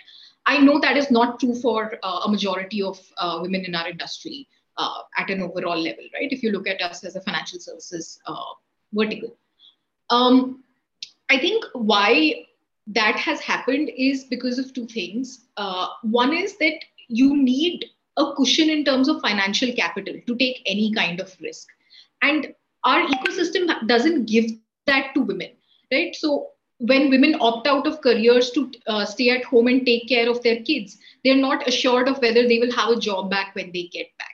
I 0.47 0.57
know 0.57 0.81
that 0.81 0.97
is 0.97 1.11
not 1.11 1.39
true 1.39 1.55
for 1.55 1.99
a 2.03 2.27
majority 2.27 2.81
of 2.81 2.99
women 3.43 3.67
in 3.67 3.75
our 3.75 3.91
industry 3.91 4.49
uh, 4.77 5.03
at 5.17 5.31
an 5.31 5.43
overall 5.43 5.81
level, 5.81 6.05
right? 6.15 6.31
If 6.31 6.43
you 6.43 6.51
look 6.51 6.67
at 6.67 6.83
us 6.83 7.05
as 7.05 7.17
a 7.17 7.21
financial 7.21 7.61
services 7.61 8.21
uh, 8.27 8.55
vertical. 8.93 9.37
Um, 10.11 10.65
I 11.31 11.39
think 11.39 11.65
why 11.73 12.47
that 12.89 13.17
has 13.17 13.41
happened 13.41 13.91
is 13.97 14.25
because 14.25 14.59
of 14.59 14.73
two 14.75 14.87
things. 14.87 15.47
Uh, 15.57 15.89
one 16.03 16.35
is 16.35 16.57
that 16.59 16.79
you 17.09 17.37
need 17.37 17.85
a 18.17 18.33
cushion 18.37 18.71
in 18.71 18.85
terms 18.85 19.09
of 19.09 19.21
financial 19.21 19.73
capital 19.73 20.15
to 20.27 20.37
take 20.37 20.63
any 20.67 20.93
kind 20.93 21.21
of 21.21 21.35
risk. 21.41 21.69
And 22.23 22.55
our 22.85 23.07
ecosystem 23.07 23.87
doesn't 23.87 24.27
give 24.27 24.51
that 24.87 25.15
to 25.15 25.23
women, 25.23 25.51
right? 25.91 26.15
So 26.15 26.51
when 26.79 27.11
women 27.11 27.37
opt 27.41 27.67
out 27.67 27.87
of 27.87 28.01
careers 28.03 28.51
to 28.51 28.71
uh, 28.87 29.05
stay 29.05 29.31
at 29.31 29.45
home 29.45 29.69
and 29.69 29.87
take 29.87 30.09
care 30.09 30.29
of 30.29 30.43
their 30.43 30.63
kids, 30.63 30.99
they're 31.25 31.37
not 31.37 31.67
assured 31.67 32.09
of 32.09 32.21
whether 32.21 32.47
they 32.47 32.59
will 32.59 32.73
have 32.73 32.91
a 32.91 33.01
job 33.01 33.31
back 33.31 33.55
when 33.55 33.73
they 33.73 33.85
get 33.85 34.07
back 34.19 34.34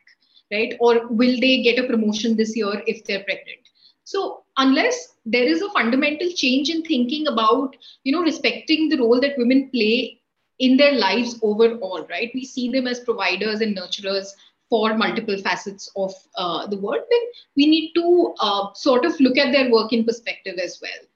right? 0.53 0.75
Or 0.81 1.07
will 1.09 1.41
they 1.41 1.63
get 1.63 1.79
a 1.79 1.87
promotion 1.87 2.37
this 2.37 2.57
year 2.57 2.83
if 2.87 3.05
they're 3.05 3.25
pregnant? 3.25 3.61
So 4.05 4.43
unless 4.57 5.15
there 5.25 5.45
is 5.45 5.63
a 5.63 5.71
fundamental 5.71 6.31
change 6.35 6.71
in 6.71 6.83
thinking 6.83 7.27
about, 7.29 7.77
you 8.05 8.13
know, 8.13 8.23
respecting 8.23 8.89
the 8.89 8.99
role 8.99 9.21
that 9.21 9.39
women 9.39 9.71
play 9.71 10.21
in 10.59 10.77
their 10.77 10.93
lives 10.93 11.39
overall, 11.43 12.07
right? 12.11 12.31
We 12.35 12.45
see 12.45 12.71
them 12.71 12.87
as 12.87 13.01
providers 13.01 13.61
and 13.61 13.77
nurturers 13.77 14.29
for 14.69 14.97
multiple 14.97 15.37
facets 15.39 15.91
of 15.97 16.13
uh, 16.37 16.67
the 16.67 16.79
world, 16.79 17.03
then 17.11 17.21
we 17.57 17.67
need 17.67 17.93
to 17.95 18.35
uh, 18.41 18.73
sort 18.75 19.05
of 19.05 19.19
look 19.21 19.37
at 19.37 19.53
their 19.53 19.71
work 19.71 19.93
in 19.93 20.05
perspective 20.05 20.59
as 20.63 20.79
well. 20.81 21.07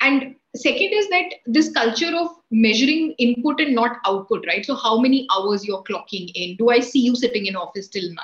and 0.00 0.34
second 0.56 0.90
is 0.92 1.08
that 1.08 1.34
this 1.46 1.70
culture 1.72 2.12
of 2.16 2.28
measuring 2.50 3.12
input 3.18 3.60
and 3.60 3.74
not 3.74 3.98
output 4.06 4.44
right 4.46 4.64
so 4.64 4.74
how 4.74 4.98
many 5.04 5.26
hours 5.34 5.64
you're 5.66 5.82
clocking 5.84 6.30
in 6.34 6.56
do 6.56 6.70
i 6.70 6.80
see 6.80 7.00
you 7.00 7.14
sitting 7.16 7.46
in 7.46 7.56
office 7.56 7.88
till 7.88 8.08
9 8.08 8.16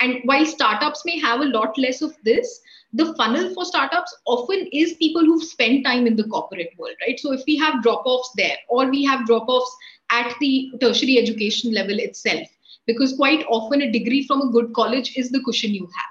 and 0.00 0.20
while 0.24 0.46
startups 0.46 1.04
may 1.04 1.18
have 1.18 1.40
a 1.40 1.52
lot 1.56 1.76
less 1.78 2.02
of 2.02 2.14
this 2.24 2.60
the 2.92 3.14
funnel 3.14 3.54
for 3.54 3.64
startups 3.64 4.14
often 4.26 4.66
is 4.72 4.94
people 4.94 5.24
who've 5.24 5.44
spent 5.44 5.84
time 5.84 6.06
in 6.06 6.16
the 6.16 6.24
corporate 6.24 6.72
world 6.76 6.94
right? 7.06 7.20
So 7.20 7.32
if 7.32 7.42
we 7.46 7.56
have 7.58 7.82
drop 7.82 8.02
offs 8.04 8.32
there 8.36 8.56
or 8.68 8.90
we 8.90 9.04
have 9.04 9.26
drop 9.26 9.48
offs 9.48 9.76
at 10.10 10.34
the 10.40 10.72
tertiary 10.80 11.18
education 11.18 11.72
level 11.72 11.98
itself 11.98 12.48
because 12.86 13.14
quite 13.14 13.44
often 13.48 13.82
a 13.82 13.92
degree 13.92 14.26
from 14.26 14.42
a 14.42 14.50
good 14.50 14.72
college 14.74 15.16
is 15.16 15.30
the 15.30 15.42
cushion 15.44 15.72
you 15.72 15.86
have. 15.86 16.10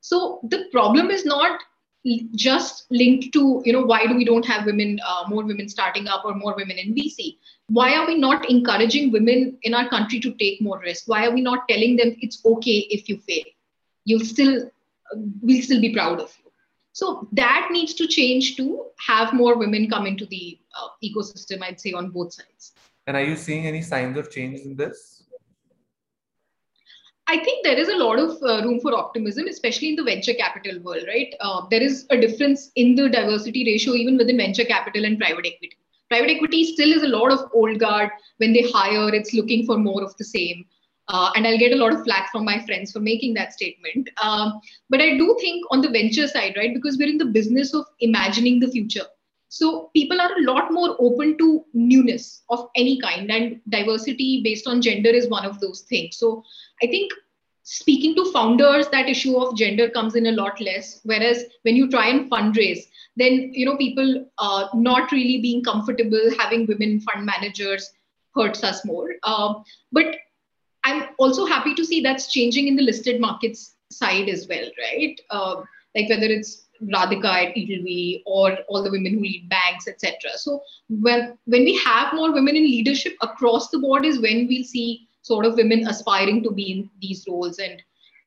So 0.00 0.40
the 0.50 0.66
problem 0.70 1.10
is 1.10 1.24
not 1.24 1.60
just 2.34 2.86
linked 2.90 3.32
to 3.32 3.62
you 3.64 3.72
know 3.72 3.82
why 3.82 4.06
do 4.06 4.14
we 4.14 4.24
don't 4.24 4.44
have 4.44 4.66
women 4.66 4.98
uh, 5.06 5.24
more 5.28 5.44
women 5.44 5.68
starting 5.68 6.06
up 6.06 6.24
or 6.24 6.34
more 6.34 6.54
women 6.54 6.76
in 6.78 6.94
vc 6.94 7.36
why 7.68 7.94
are 7.94 8.06
we 8.06 8.18
not 8.18 8.48
encouraging 8.50 9.10
women 9.10 9.58
in 9.62 9.74
our 9.74 9.88
country 9.88 10.20
to 10.20 10.34
take 10.34 10.60
more 10.60 10.80
risk? 10.80 11.04
Why 11.06 11.26
are 11.26 11.30
we 11.30 11.40
not 11.40 11.66
telling 11.68 11.96
them 11.96 12.14
it's 12.20 12.44
okay 12.44 12.86
if 12.90 13.08
you 13.08 13.18
fail? 13.18 13.44
You'll 14.04 14.24
still 14.24 14.70
we'll 15.40 15.62
still 15.62 15.80
be 15.80 15.94
proud 15.94 16.20
of 16.20 16.34
you. 16.44 16.50
So 16.92 17.28
that 17.32 17.68
needs 17.70 17.94
to 17.94 18.06
change 18.06 18.56
to 18.56 18.86
have 19.06 19.32
more 19.32 19.56
women 19.56 19.88
come 19.88 20.06
into 20.06 20.26
the 20.26 20.58
uh, 20.78 20.88
ecosystem 21.02 21.62
i'd 21.62 21.80
say 21.80 21.92
on 21.92 22.10
both 22.10 22.32
sides. 22.32 22.72
And 23.06 23.16
are 23.16 23.22
you 23.22 23.36
seeing 23.36 23.66
any 23.66 23.82
signs 23.82 24.16
of 24.16 24.30
change 24.30 24.60
in 24.60 24.76
this 24.76 25.13
I 27.26 27.38
think 27.38 27.64
there 27.64 27.78
is 27.78 27.88
a 27.88 27.96
lot 27.96 28.18
of 28.18 28.36
uh, 28.42 28.62
room 28.64 28.80
for 28.80 28.94
optimism, 28.94 29.46
especially 29.48 29.90
in 29.90 29.96
the 29.96 30.02
venture 30.02 30.34
capital 30.34 30.78
world, 30.82 31.04
right? 31.08 31.34
Uh, 31.40 31.62
there 31.70 31.82
is 31.82 32.06
a 32.10 32.18
difference 32.18 32.70
in 32.76 32.94
the 32.94 33.08
diversity 33.08 33.64
ratio 33.64 33.94
even 33.94 34.18
within 34.18 34.36
venture 34.36 34.64
capital 34.64 35.04
and 35.06 35.18
private 35.18 35.46
equity. 35.46 35.78
Private 36.10 36.30
equity 36.30 36.64
still 36.64 36.92
is 36.92 37.02
a 37.02 37.08
lot 37.08 37.32
of 37.32 37.48
old 37.54 37.78
guard. 37.78 38.10
When 38.36 38.52
they 38.52 38.70
hire, 38.70 39.14
it's 39.14 39.32
looking 39.32 39.64
for 39.64 39.78
more 39.78 40.02
of 40.02 40.14
the 40.18 40.24
same. 40.24 40.66
Uh, 41.08 41.30
and 41.34 41.46
I'll 41.46 41.58
get 41.58 41.72
a 41.72 41.76
lot 41.76 41.94
of 41.94 42.04
flack 42.04 42.30
from 42.30 42.44
my 42.44 42.64
friends 42.64 42.92
for 42.92 43.00
making 43.00 43.34
that 43.34 43.52
statement. 43.52 44.08
Um, 44.22 44.60
but 44.90 45.00
I 45.00 45.16
do 45.16 45.36
think 45.40 45.64
on 45.70 45.80
the 45.80 45.90
venture 45.90 46.28
side, 46.28 46.54
right, 46.56 46.74
because 46.74 46.98
we're 46.98 47.08
in 47.08 47.18
the 47.18 47.26
business 47.26 47.74
of 47.74 47.86
imagining 48.00 48.60
the 48.60 48.68
future. 48.68 49.04
So 49.54 49.90
people 49.94 50.20
are 50.20 50.32
a 50.36 50.42
lot 50.42 50.72
more 50.72 50.96
open 50.98 51.38
to 51.38 51.64
newness 51.74 52.42
of 52.50 52.70
any 52.74 53.00
kind, 53.00 53.30
and 53.30 53.60
diversity 53.68 54.42
based 54.42 54.66
on 54.66 54.82
gender 54.82 55.10
is 55.10 55.28
one 55.28 55.44
of 55.46 55.60
those 55.60 55.82
things. 55.82 56.16
So 56.16 56.42
I 56.82 56.88
think 56.88 57.12
speaking 57.62 58.16
to 58.16 58.32
founders, 58.32 58.88
that 58.88 59.08
issue 59.08 59.36
of 59.36 59.56
gender 59.56 59.88
comes 59.88 60.16
in 60.16 60.26
a 60.26 60.32
lot 60.32 60.60
less. 60.60 61.00
Whereas 61.04 61.44
when 61.62 61.76
you 61.76 61.88
try 61.88 62.08
and 62.08 62.28
fundraise, 62.28 62.80
then 63.14 63.52
you 63.54 63.64
know 63.64 63.76
people 63.76 64.26
uh, 64.38 64.66
not 64.74 65.12
really 65.12 65.40
being 65.40 65.62
comfortable 65.62 66.34
having 66.36 66.66
women 66.66 66.98
fund 66.98 67.24
managers 67.24 67.92
hurts 68.34 68.64
us 68.64 68.84
more. 68.84 69.14
Uh, 69.22 69.54
but 69.92 70.16
I'm 70.82 71.10
also 71.18 71.46
happy 71.46 71.76
to 71.76 71.84
see 71.84 72.00
that's 72.00 72.32
changing 72.32 72.66
in 72.66 72.74
the 72.74 72.82
listed 72.82 73.20
markets 73.20 73.76
side 73.92 74.28
as 74.28 74.48
well, 74.48 74.68
right? 74.86 75.20
Uh, 75.30 75.62
like 75.94 76.08
whether 76.08 76.26
it's 76.26 76.64
Radhika 76.92 77.26
at 77.26 77.56
Edelweiss 77.56 78.22
or 78.26 78.58
all 78.68 78.82
the 78.82 78.90
women 78.90 79.14
who 79.14 79.20
lead 79.20 79.48
banks, 79.48 79.88
etc. 79.88 80.14
So 80.36 80.62
when 80.88 81.38
when 81.46 81.64
we 81.64 81.76
have 81.84 82.14
more 82.14 82.32
women 82.32 82.56
in 82.56 82.64
leadership 82.64 83.14
across 83.22 83.70
the 83.70 83.78
board 83.78 84.04
is 84.04 84.20
when 84.20 84.46
we'll 84.48 84.64
see 84.64 85.08
sort 85.22 85.46
of 85.46 85.56
women 85.56 85.86
aspiring 85.88 86.42
to 86.42 86.50
be 86.50 86.70
in 86.72 86.90
these 87.00 87.24
roles. 87.26 87.58
And 87.58 87.82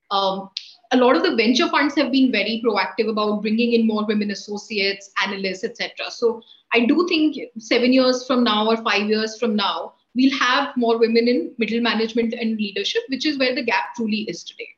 um, 0.09 0.49
a 0.91 0.97
lot 0.97 1.15
of 1.15 1.23
the 1.23 1.35
venture 1.35 1.69
funds 1.69 1.95
have 1.95 2.11
been 2.11 2.31
very 2.31 2.61
proactive 2.65 3.09
about 3.09 3.41
bringing 3.41 3.73
in 3.73 3.85
more 3.85 4.05
women 4.05 4.31
associates, 4.31 5.11
analysts, 5.23 5.63
etc. 5.63 5.91
So 6.09 6.41
I 6.73 6.85
do 6.85 7.07
think 7.07 7.37
seven 7.59 7.93
years 7.93 8.25
from 8.25 8.43
now 8.43 8.67
or 8.67 8.77
five 8.77 9.07
years 9.07 9.37
from 9.37 9.55
now, 9.55 9.93
we'll 10.15 10.37
have 10.39 10.75
more 10.75 10.97
women 10.97 11.27
in 11.27 11.53
middle 11.57 11.81
management 11.81 12.33
and 12.33 12.57
leadership, 12.57 13.03
which 13.09 13.25
is 13.25 13.37
where 13.37 13.53
the 13.53 13.63
gap 13.63 13.95
truly 13.95 14.21
is 14.27 14.43
today. 14.43 14.69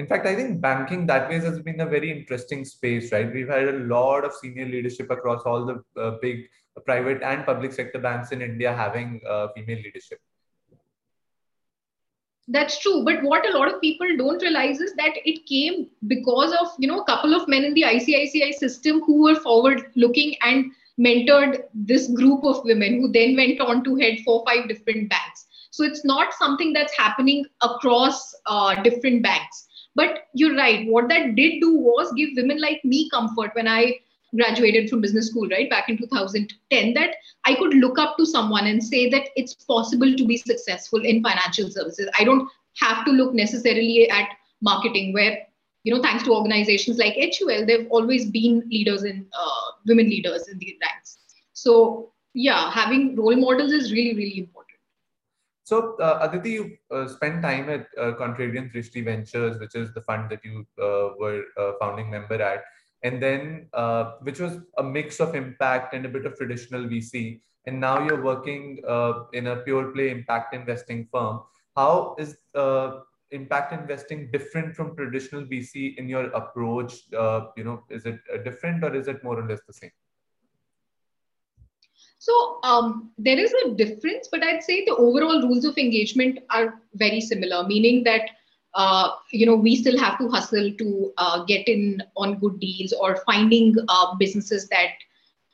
In 0.00 0.06
fact, 0.06 0.26
I 0.26 0.34
think 0.34 0.62
banking 0.62 1.06
that 1.08 1.28
way 1.28 1.38
has 1.40 1.60
been 1.60 1.80
a 1.80 1.86
very 1.86 2.10
interesting 2.10 2.64
space, 2.64 3.12
right? 3.12 3.30
We've 3.30 3.50
had 3.50 3.68
a 3.68 3.80
lot 3.80 4.24
of 4.24 4.32
senior 4.32 4.64
leadership 4.64 5.10
across 5.10 5.42
all 5.42 5.66
the 5.66 6.00
uh, 6.00 6.12
big 6.22 6.48
private 6.86 7.22
and 7.22 7.44
public 7.44 7.74
sector 7.74 7.98
banks 7.98 8.32
in 8.32 8.40
India 8.40 8.72
having 8.74 9.20
uh, 9.28 9.48
female 9.54 9.76
leadership. 9.76 10.18
That's 12.48 12.80
true. 12.80 13.04
But 13.04 13.22
what 13.22 13.46
a 13.46 13.58
lot 13.58 13.72
of 13.72 13.82
people 13.82 14.16
don't 14.16 14.40
realize 14.40 14.80
is 14.80 14.94
that 14.94 15.18
it 15.26 15.44
came 15.44 15.88
because 16.06 16.56
of, 16.58 16.68
you 16.78 16.88
know, 16.88 17.00
a 17.00 17.04
couple 17.04 17.34
of 17.34 17.46
men 17.46 17.64
in 17.64 17.74
the 17.74 17.82
ICICI 17.82 18.54
system 18.54 19.02
who 19.02 19.22
were 19.24 19.36
forward 19.36 19.92
looking 19.96 20.34
and 20.40 20.72
mentored 20.98 21.64
this 21.74 22.08
group 22.08 22.42
of 22.44 22.64
women 22.64 23.02
who 23.02 23.12
then 23.12 23.36
went 23.36 23.60
on 23.60 23.84
to 23.84 23.96
head 23.96 24.20
four, 24.24 24.44
five 24.48 24.66
different 24.66 25.10
banks. 25.10 25.46
So 25.70 25.84
it's 25.84 26.06
not 26.06 26.32
something 26.38 26.72
that's 26.72 26.96
happening 26.96 27.44
across 27.60 28.34
uh, 28.46 28.82
different 28.82 29.22
banks 29.22 29.66
but 30.00 30.28
you're 30.32 30.56
right. 30.56 30.86
What 30.88 31.08
that 31.10 31.34
did 31.36 31.60
do 31.60 31.74
was 31.74 32.12
give 32.16 32.30
women 32.36 32.60
like 32.60 32.82
me 32.84 33.10
comfort 33.10 33.50
when 33.54 33.68
I 33.68 33.98
graduated 34.34 34.88
from 34.88 35.00
business 35.00 35.28
school, 35.28 35.48
right, 35.48 35.68
back 35.68 35.88
in 35.90 35.98
2010, 35.98 36.94
that 36.94 37.16
I 37.44 37.54
could 37.56 37.74
look 37.74 37.98
up 37.98 38.16
to 38.16 38.24
someone 38.24 38.66
and 38.66 38.82
say 38.82 39.10
that 39.10 39.28
it's 39.36 39.54
possible 39.54 40.14
to 40.16 40.26
be 40.26 40.38
successful 40.38 41.04
in 41.04 41.22
financial 41.22 41.70
services. 41.70 42.08
I 42.18 42.24
don't 42.24 42.48
have 42.80 43.04
to 43.04 43.10
look 43.10 43.34
necessarily 43.34 44.08
at 44.08 44.28
marketing, 44.62 45.12
where, 45.12 45.38
you 45.82 45.94
know, 45.94 46.00
thanks 46.00 46.22
to 46.24 46.32
organizations 46.32 46.98
like 46.98 47.16
HUL, 47.38 47.66
they've 47.66 47.88
always 47.90 48.30
been 48.30 48.62
leaders 48.70 49.02
in 49.02 49.26
uh, 49.32 49.70
women 49.86 50.08
leaders 50.08 50.48
in 50.48 50.58
the 50.58 50.78
ranks. 50.80 51.18
So, 51.52 52.12
yeah, 52.32 52.70
having 52.70 53.16
role 53.16 53.36
models 53.36 53.72
is 53.72 53.92
really, 53.92 54.14
really 54.14 54.38
important. 54.38 54.59
So, 55.64 55.96
uh, 55.98 56.18
Aditi, 56.22 56.50
you 56.50 56.76
uh, 56.90 57.06
spent 57.06 57.42
time 57.42 57.68
at 57.68 57.86
uh, 57.98 58.12
Contrarian 58.18 58.72
Drishti 58.72 59.04
Ventures, 59.04 59.58
which 59.60 59.74
is 59.74 59.92
the 59.94 60.00
fund 60.00 60.30
that 60.30 60.44
you 60.44 60.66
uh, 60.82 61.10
were 61.18 61.44
a 61.56 61.72
founding 61.78 62.10
member 62.10 62.40
at, 62.42 62.64
and 63.02 63.22
then 63.22 63.68
uh, 63.72 64.12
which 64.22 64.40
was 64.40 64.58
a 64.78 64.82
mix 64.82 65.20
of 65.20 65.34
impact 65.34 65.94
and 65.94 66.04
a 66.06 66.08
bit 66.08 66.26
of 66.26 66.36
traditional 66.36 66.84
VC. 66.84 67.40
And 67.66 67.78
now 67.78 68.04
you're 68.04 68.22
working 68.22 68.80
uh, 68.88 69.24
in 69.32 69.48
a 69.48 69.56
pure 69.56 69.92
play 69.92 70.10
impact 70.10 70.54
investing 70.54 71.06
firm. 71.12 71.40
How 71.76 72.16
is 72.18 72.36
impact 73.30 73.72
investing 73.72 74.30
different 74.32 74.74
from 74.74 74.96
traditional 74.96 75.42
VC 75.42 75.96
in 75.98 76.08
your 76.08 76.24
approach? 76.30 76.94
you 77.56 77.64
know, 77.64 77.84
is 77.90 78.06
it 78.06 78.18
different 78.44 78.82
or 78.82 78.94
is 78.94 79.08
it 79.08 79.22
more 79.22 79.38
or 79.38 79.46
less 79.46 79.60
the 79.66 79.72
same? 79.72 79.92
So 82.20 82.60
um, 82.64 83.10
there 83.18 83.38
is 83.38 83.52
a 83.64 83.70
difference, 83.70 84.28
but 84.30 84.44
I'd 84.44 84.62
say 84.62 84.84
the 84.84 84.94
overall 84.96 85.40
rules 85.42 85.64
of 85.64 85.78
engagement 85.78 86.40
are 86.50 86.80
very 86.94 87.20
similar, 87.20 87.66
meaning 87.66 88.04
that 88.04 88.30
uh, 88.74 89.10
you 89.32 89.46
know 89.46 89.56
we 89.56 89.74
still 89.74 89.98
have 89.98 90.18
to 90.18 90.28
hustle 90.28 90.70
to 90.78 91.12
uh, 91.16 91.44
get 91.44 91.66
in 91.66 92.02
on 92.16 92.38
good 92.38 92.60
deals 92.60 92.92
or 92.92 93.16
finding 93.24 93.74
uh, 93.88 94.14
businesses 94.16 94.68
that 94.68 94.90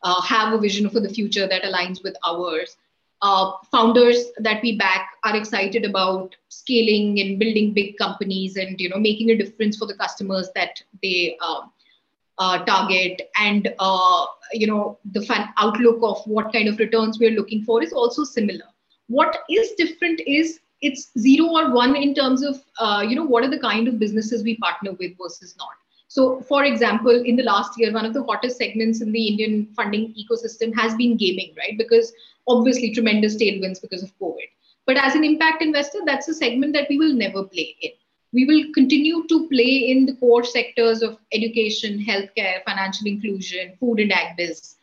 uh, 0.02 0.20
have 0.22 0.52
a 0.52 0.58
vision 0.58 0.90
for 0.90 1.00
the 1.00 1.08
future 1.08 1.46
that 1.46 1.62
aligns 1.62 2.02
with 2.02 2.16
ours. 2.26 2.76
Uh, 3.22 3.52
founders 3.70 4.26
that 4.38 4.60
we 4.62 4.76
back 4.76 5.10
are 5.24 5.36
excited 5.36 5.84
about 5.84 6.34
scaling 6.48 7.20
and 7.20 7.38
building 7.38 7.72
big 7.72 7.96
companies 7.96 8.56
and 8.56 8.80
you 8.80 8.88
know 8.88 8.98
making 8.98 9.30
a 9.30 9.38
difference 9.38 9.76
for 9.76 9.86
the 9.86 9.94
customers 9.94 10.50
that 10.56 10.82
they 11.02 11.36
um, 11.40 11.70
uh, 12.38 12.64
target 12.64 13.22
and 13.38 13.72
uh, 13.78 14.26
you 14.52 14.66
know 14.66 14.98
the 15.12 15.22
fan 15.22 15.48
outlook 15.56 15.98
of 16.02 16.20
what 16.26 16.52
kind 16.52 16.68
of 16.68 16.78
returns 16.78 17.18
we're 17.18 17.30
looking 17.38 17.62
for 17.62 17.82
is 17.82 17.92
also 17.92 18.24
similar. 18.24 18.64
What 19.08 19.38
is 19.48 19.72
different 19.72 20.20
is 20.26 20.60
it's 20.82 21.10
zero 21.18 21.48
or 21.48 21.72
one 21.72 21.96
in 21.96 22.14
terms 22.14 22.42
of 22.42 22.62
uh, 22.78 23.04
you 23.06 23.16
know 23.16 23.24
what 23.24 23.44
are 23.44 23.50
the 23.50 23.58
kind 23.58 23.88
of 23.88 23.98
businesses 23.98 24.42
we 24.42 24.56
partner 24.56 24.92
with 24.92 25.12
versus 25.18 25.54
not. 25.58 25.68
So 26.08 26.40
for 26.42 26.64
example 26.64 27.22
in 27.24 27.36
the 27.36 27.42
last 27.42 27.78
year 27.78 27.92
one 27.92 28.04
of 28.04 28.14
the 28.14 28.24
hottest 28.24 28.58
segments 28.58 29.00
in 29.00 29.12
the 29.12 29.26
indian 29.26 29.68
funding 29.74 30.14
ecosystem 30.14 30.74
has 30.74 30.94
been 30.94 31.16
gaming 31.16 31.54
right? 31.56 31.76
Because 31.78 32.12
obviously 32.46 32.92
tremendous 32.92 33.36
tailwinds 33.36 33.80
because 33.80 34.02
of 34.02 34.16
covid. 34.18 34.50
But 34.86 34.96
as 34.98 35.14
an 35.14 35.24
impact 35.24 35.62
investor 35.62 35.98
that's 36.04 36.28
a 36.28 36.34
segment 36.34 36.74
that 36.74 36.88
we 36.88 36.98
will 36.98 37.14
never 37.14 37.42
play 37.44 37.74
in 37.80 37.90
we 38.36 38.44
will 38.44 38.64
continue 38.74 39.26
to 39.32 39.48
play 39.48 39.74
in 39.90 40.06
the 40.06 40.14
core 40.22 40.44
sectors 40.44 41.02
of 41.02 41.18
education, 41.32 41.98
healthcare, 42.08 42.56
financial 42.66 43.06
inclusion, 43.06 43.74
food 43.80 44.00
and 44.00 44.12
ag 44.12 44.36
biz. 44.36 44.76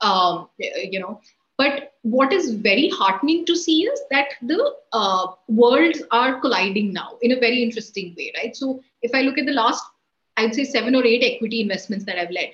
Um, 0.00 0.48
you 0.58 1.00
know, 1.00 1.20
but 1.56 1.94
what 2.02 2.32
is 2.32 2.54
very 2.54 2.88
heartening 2.88 3.44
to 3.46 3.56
see 3.56 3.78
is 3.92 4.00
that 4.10 4.34
the 4.42 4.58
uh, 4.92 5.26
worlds 5.48 6.02
are 6.10 6.40
colliding 6.40 6.92
now 6.92 7.18
in 7.22 7.32
a 7.32 7.40
very 7.40 7.62
interesting 7.62 8.14
way, 8.16 8.32
right? 8.36 8.54
So 8.54 8.80
if 9.02 9.14
I 9.14 9.22
look 9.22 9.38
at 9.38 9.46
the 9.46 9.58
last, 9.60 9.82
I'd 10.36 10.54
say 10.54 10.64
seven 10.64 10.94
or 10.94 11.04
eight 11.04 11.24
equity 11.24 11.62
investments 11.62 12.04
that 12.04 12.18
I've 12.18 12.30
led, 12.30 12.50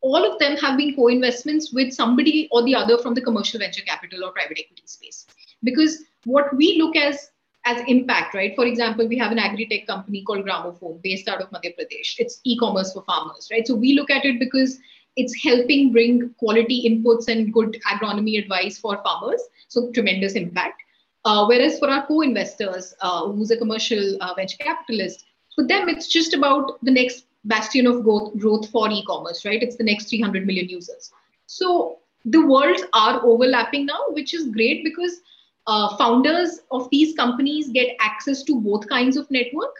all 0.00 0.24
of 0.30 0.38
them 0.38 0.56
have 0.58 0.78
been 0.78 0.94
co-investments 0.94 1.72
with 1.72 1.92
somebody 1.92 2.48
or 2.52 2.62
the 2.62 2.74
other 2.74 2.98
from 2.98 3.14
the 3.14 3.20
commercial 3.20 3.58
venture 3.58 3.82
capital 3.82 4.24
or 4.24 4.32
private 4.32 4.60
equity 4.64 4.86
space. 4.86 5.26
Because 5.62 6.04
what 6.24 6.56
we 6.56 6.78
look 6.80 6.96
as 6.96 7.30
as 7.68 7.84
impact, 7.86 8.34
right? 8.34 8.54
For 8.56 8.64
example, 8.64 9.06
we 9.06 9.18
have 9.18 9.32
an 9.32 9.38
agri-tech 9.38 9.86
company 9.86 10.22
called 10.22 10.44
Gramophone 10.44 11.00
based 11.02 11.28
out 11.28 11.42
of 11.42 11.50
Madhya 11.50 11.74
Pradesh. 11.78 12.14
It's 12.18 12.40
e-commerce 12.44 12.92
for 12.92 13.02
farmers, 13.02 13.48
right? 13.50 13.66
So 13.66 13.74
we 13.74 13.92
look 13.92 14.10
at 14.10 14.24
it 14.24 14.38
because 14.38 14.78
it's 15.16 15.34
helping 15.42 15.92
bring 15.92 16.34
quality 16.38 16.88
inputs 16.88 17.28
and 17.28 17.52
good 17.52 17.76
agronomy 17.92 18.38
advice 18.42 18.78
for 18.78 19.00
farmers. 19.02 19.42
So 19.68 19.90
tremendous 19.92 20.32
impact. 20.32 20.82
Uh, 21.24 21.44
whereas 21.46 21.78
for 21.78 21.90
our 21.90 22.06
co-investors, 22.06 22.94
uh, 23.00 23.26
who's 23.26 23.50
a 23.50 23.56
commercial 23.56 24.16
uh, 24.22 24.32
venture 24.34 24.56
capitalist, 24.58 25.26
for 25.54 25.66
them 25.66 25.88
it's 25.88 26.08
just 26.08 26.32
about 26.32 26.78
the 26.82 26.90
next 26.90 27.26
bastion 27.44 27.86
of 27.86 28.02
growth, 28.02 28.38
growth 28.38 28.70
for 28.70 28.90
e-commerce, 28.90 29.44
right? 29.44 29.62
It's 29.62 29.76
the 29.76 29.84
next 29.84 30.08
300 30.08 30.46
million 30.46 30.68
users. 30.68 31.10
So 31.46 31.98
the 32.24 32.46
worlds 32.46 32.82
are 32.92 33.20
overlapping 33.24 33.86
now, 33.86 34.04
which 34.10 34.32
is 34.32 34.46
great 34.46 34.84
because 34.84 35.20
uh, 35.68 35.96
founders 35.96 36.60
of 36.70 36.88
these 36.90 37.14
companies 37.14 37.68
get 37.68 37.96
access 38.00 38.42
to 38.44 38.60
both 38.60 38.88
kinds 38.88 39.16
of 39.16 39.30
network, 39.30 39.74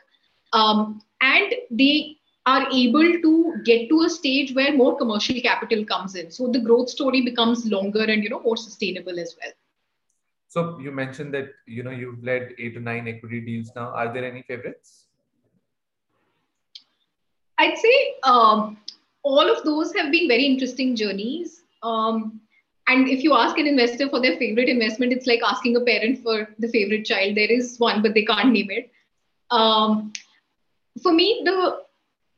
um, 0.53 1.03
and 1.21 1.55
they 1.71 2.17
are 2.47 2.67
able 2.73 3.21
to 3.23 3.55
get 3.65 3.89
to 3.89 4.03
a 4.03 4.11
stage 4.11 4.55
where 4.55 4.73
more 4.73 4.97
commercial 4.99 5.41
capital 5.41 5.85
comes 5.85 6.15
in. 6.15 6.31
So 6.31 6.49
the 6.49 6.61
growth 6.61 6.91
story 6.91 7.23
becomes 7.23 7.67
longer 7.67 8.05
and 8.05 8.23
you 8.23 8.31
know 8.31 8.41
more 8.41 8.57
sustainable 8.57 9.19
as 9.19 9.35
well. 9.43 9.53
So 10.49 10.79
you 10.79 10.93
mentioned 10.93 11.35
that 11.35 11.49
you 11.67 11.83
know 11.83 11.91
you've 11.91 12.23
led 12.23 12.55
eight 12.59 12.75
to 12.75 12.81
nine 12.81 13.09
equity 13.09 13.41
deals 13.41 13.73
now. 13.75 13.89
Are 13.89 14.13
there 14.13 14.25
any 14.25 14.43
favorites? 14.43 15.07
I'd 17.59 17.77
say 17.77 18.15
um, 18.23 18.79
all 19.23 19.51
of 19.55 19.65
those 19.65 19.95
have 19.97 20.13
been 20.13 20.29
very 20.29 20.47
interesting 20.47 20.95
journeys. 20.97 21.63
Um, 21.83 22.41
and 22.89 23.09
if 23.09 23.23
you 23.23 23.35
ask 23.35 23.59
an 23.59 23.67
investor 23.67 24.09
for 24.09 24.21
their 24.21 24.37
favorite 24.39 24.69
investment, 24.69 25.13
it's 25.13 25.27
like 25.27 25.41
asking 25.45 25.77
a 25.77 25.81
parent 25.81 26.23
for 26.23 26.49
the 26.59 26.69
favorite 26.69 27.05
child. 27.05 27.37
There 27.37 27.51
is 27.51 27.77
one, 27.79 28.01
but 28.03 28.15
they 28.15 28.25
can't 28.25 28.53
name 28.53 28.71
it. 28.71 28.91
Um, 29.51 30.13
for 31.03 31.13
me, 31.13 31.43
the 31.45 31.81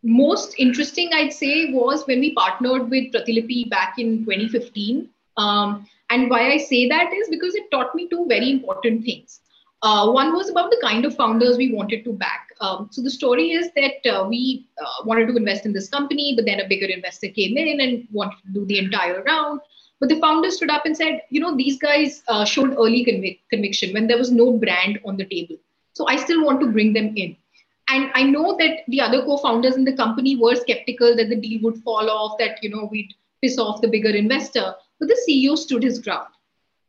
most 0.02 0.54
interesting, 0.58 1.10
I'd 1.12 1.32
say, 1.32 1.72
was 1.72 2.06
when 2.06 2.20
we 2.20 2.34
partnered 2.34 2.90
with 2.90 3.12
Pratilipi 3.12 3.70
back 3.70 3.98
in 3.98 4.24
2015. 4.24 5.08
Um, 5.36 5.86
and 6.10 6.28
why 6.28 6.50
I 6.50 6.56
say 6.56 6.88
that 6.88 7.12
is 7.12 7.28
because 7.28 7.54
it 7.54 7.70
taught 7.70 7.94
me 7.94 8.08
two 8.08 8.26
very 8.28 8.50
important 8.50 9.04
things. 9.04 9.40
Uh, 9.82 10.10
one 10.10 10.34
was 10.34 10.50
about 10.50 10.70
the 10.70 10.80
kind 10.82 11.04
of 11.04 11.16
founders 11.16 11.56
we 11.56 11.72
wanted 11.72 12.04
to 12.04 12.12
back. 12.12 12.48
Um, 12.60 12.88
so 12.90 13.00
the 13.02 13.10
story 13.10 13.52
is 13.52 13.70
that 13.76 14.06
uh, 14.12 14.26
we 14.28 14.66
uh, 14.82 15.04
wanted 15.06 15.28
to 15.28 15.36
invest 15.36 15.64
in 15.64 15.72
this 15.72 15.88
company, 15.88 16.34
but 16.36 16.44
then 16.44 16.60
a 16.60 16.68
bigger 16.68 16.86
investor 16.86 17.28
came 17.28 17.56
in 17.56 17.80
and 17.80 18.06
wanted 18.10 18.36
to 18.44 18.52
do 18.52 18.66
the 18.66 18.78
entire 18.78 19.22
round. 19.22 19.60
But 20.00 20.08
the 20.08 20.18
founder 20.18 20.50
stood 20.50 20.70
up 20.70 20.86
and 20.86 20.96
said, 20.96 21.22
you 21.30 21.40
know, 21.40 21.56
these 21.56 21.78
guys 21.78 22.22
uh, 22.28 22.44
showed 22.44 22.72
early 22.72 23.04
convic- 23.04 23.40
conviction 23.50 23.92
when 23.92 24.06
there 24.06 24.18
was 24.18 24.32
no 24.32 24.52
brand 24.52 24.98
on 25.04 25.16
the 25.16 25.26
table. 25.26 25.56
So 25.92 26.06
I 26.08 26.16
still 26.16 26.44
want 26.44 26.60
to 26.60 26.72
bring 26.72 26.92
them 26.92 27.12
in. 27.16 27.36
And 27.88 28.10
I 28.14 28.22
know 28.22 28.56
that 28.58 28.84
the 28.88 29.00
other 29.00 29.22
co-founders 29.22 29.76
in 29.76 29.84
the 29.84 29.96
company 29.96 30.36
were 30.36 30.54
skeptical 30.54 31.16
that 31.16 31.28
the 31.28 31.36
deal 31.36 31.60
would 31.62 31.82
fall 31.82 32.08
off, 32.08 32.38
that 32.38 32.62
you 32.62 32.70
know 32.70 32.88
we'd 32.90 33.12
piss 33.42 33.58
off 33.58 33.82
the 33.82 33.88
bigger 33.88 34.10
investor. 34.10 34.74
But 34.98 35.08
the 35.08 35.20
CEO 35.28 35.58
stood 35.58 35.82
his 35.82 35.98
ground 35.98 36.28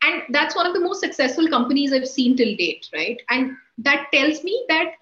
and 0.03 0.23
that's 0.29 0.55
one 0.55 0.65
of 0.65 0.73
the 0.73 0.79
most 0.79 0.99
successful 0.99 1.47
companies 1.47 1.93
i've 1.93 2.07
seen 2.07 2.35
till 2.35 2.55
date 2.55 2.89
right 2.93 3.21
and 3.29 3.51
that 3.77 4.07
tells 4.13 4.43
me 4.43 4.65
that 4.69 4.93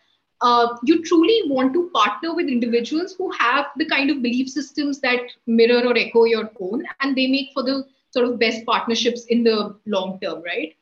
uh, 0.41 0.77
you 0.83 1.03
truly 1.03 1.41
want 1.47 1.73
to 1.73 1.89
partner 1.93 2.33
with 2.33 2.47
individuals 2.47 3.13
who 3.17 3.29
have 3.31 3.65
the 3.75 3.85
kind 3.85 4.09
of 4.09 4.21
belief 4.21 4.49
systems 4.49 4.99
that 5.01 5.19
mirror 5.47 5.85
or 5.85 5.97
echo 5.97 6.23
your 6.23 6.49
own 6.61 6.83
and 7.01 7.15
they 7.15 7.27
make 7.27 7.49
for 7.53 7.63
the 7.63 7.85
sort 8.11 8.27
of 8.27 8.39
best 8.39 8.65
partnerships 8.65 9.25
in 9.25 9.43
the 9.43 9.75
long 9.85 10.19
term 10.21 10.41
right 10.43 10.75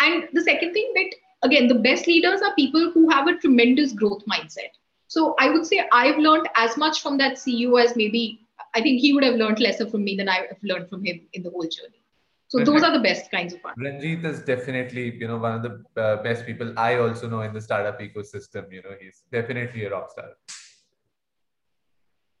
and 0.00 0.28
the 0.32 0.42
second 0.42 0.72
thing 0.72 0.92
that 0.94 1.14
again 1.42 1.68
the 1.68 1.82
best 1.88 2.06
leaders 2.06 2.40
are 2.42 2.54
people 2.54 2.90
who 2.92 3.08
have 3.10 3.28
a 3.28 3.36
tremendous 3.36 3.92
growth 3.92 4.22
mindset 4.26 4.80
so 5.08 5.34
i 5.38 5.48
would 5.50 5.66
say 5.66 5.86
i've 5.92 6.18
learned 6.18 6.48
as 6.56 6.76
much 6.76 7.02
from 7.02 7.18
that 7.18 7.34
ceo 7.34 7.82
as 7.82 7.96
maybe 7.96 8.40
i 8.74 8.80
think 8.80 9.00
he 9.00 9.12
would 9.12 9.24
have 9.24 9.34
learned 9.34 9.60
lesser 9.60 9.88
from 9.88 10.04
me 10.04 10.16
than 10.16 10.28
i've 10.28 10.62
learned 10.62 10.88
from 10.88 11.04
him 11.04 11.20
in 11.34 11.42
the 11.42 11.50
whole 11.50 11.70
journey 11.78 12.02
so 12.48 12.64
those 12.64 12.82
are 12.84 12.92
the 12.92 13.00
best 13.00 13.30
kinds 13.30 13.54
of 13.54 13.62
partners. 13.62 13.84
Ranjit 13.84 14.24
is 14.24 14.42
definitely, 14.42 15.16
you 15.16 15.26
know, 15.26 15.36
one 15.36 15.54
of 15.54 15.62
the 15.62 16.00
uh, 16.00 16.22
best 16.22 16.46
people 16.46 16.72
I 16.78 16.94
also 16.96 17.28
know 17.28 17.40
in 17.40 17.52
the 17.52 17.60
startup 17.60 18.00
ecosystem. 18.00 18.72
You 18.72 18.82
know, 18.82 18.94
he's 19.00 19.24
definitely 19.32 19.84
a 19.84 19.90
rock 19.90 20.12
star. 20.12 20.28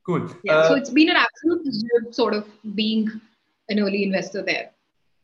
Cool. 0.06 0.30
Yeah. 0.44 0.58
Uh, 0.58 0.68
so 0.68 0.74
it's 0.74 0.90
been 0.90 1.10
an 1.10 1.16
absolute 1.16 2.14
sort 2.14 2.34
of 2.34 2.46
being 2.76 3.20
an 3.68 3.80
early 3.80 4.04
investor 4.04 4.42
there. 4.42 4.70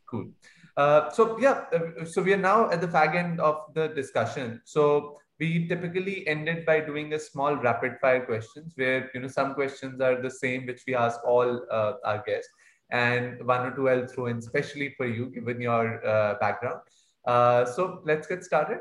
Cool. 0.07 0.29
Uh, 0.77 1.11
so 1.11 1.39
yeah, 1.39 1.65
uh, 1.73 2.05
so 2.05 2.23
we 2.23 2.33
are 2.33 2.39
now 2.39 2.71
at 2.71 2.81
the 2.81 2.87
fag 2.87 3.15
end 3.15 3.41
of 3.41 3.57
the 3.75 3.89
discussion. 3.89 4.61
So 4.65 5.19
we 5.39 5.67
typically 5.69 6.27
ended 6.27 6.65
by 6.65 6.81
doing 6.81 7.13
a 7.13 7.19
small 7.19 7.57
rapid 7.57 7.99
fire 8.01 8.25
questions 8.25 8.73
where 8.77 9.11
you 9.15 9.21
know 9.21 9.29
some 9.29 9.55
questions 9.55 10.01
are 10.01 10.21
the 10.23 10.31
same 10.31 10.67
which 10.67 10.83
we 10.87 10.95
ask 10.95 11.19
all 11.25 11.61
uh, 11.71 11.93
our 12.05 12.23
guests 12.27 12.49
and 12.91 13.45
one 13.47 13.67
or 13.67 13.75
two 13.75 13.89
I'll 13.89 14.07
throw 14.07 14.27
in 14.27 14.39
especially 14.39 14.95
for 14.97 15.07
you 15.07 15.27
given 15.27 15.61
your 15.61 16.07
uh, 16.07 16.35
background. 16.41 16.81
Uh, 17.27 17.65
so 17.65 18.03
let's 18.05 18.27
get 18.27 18.45
started. 18.45 18.81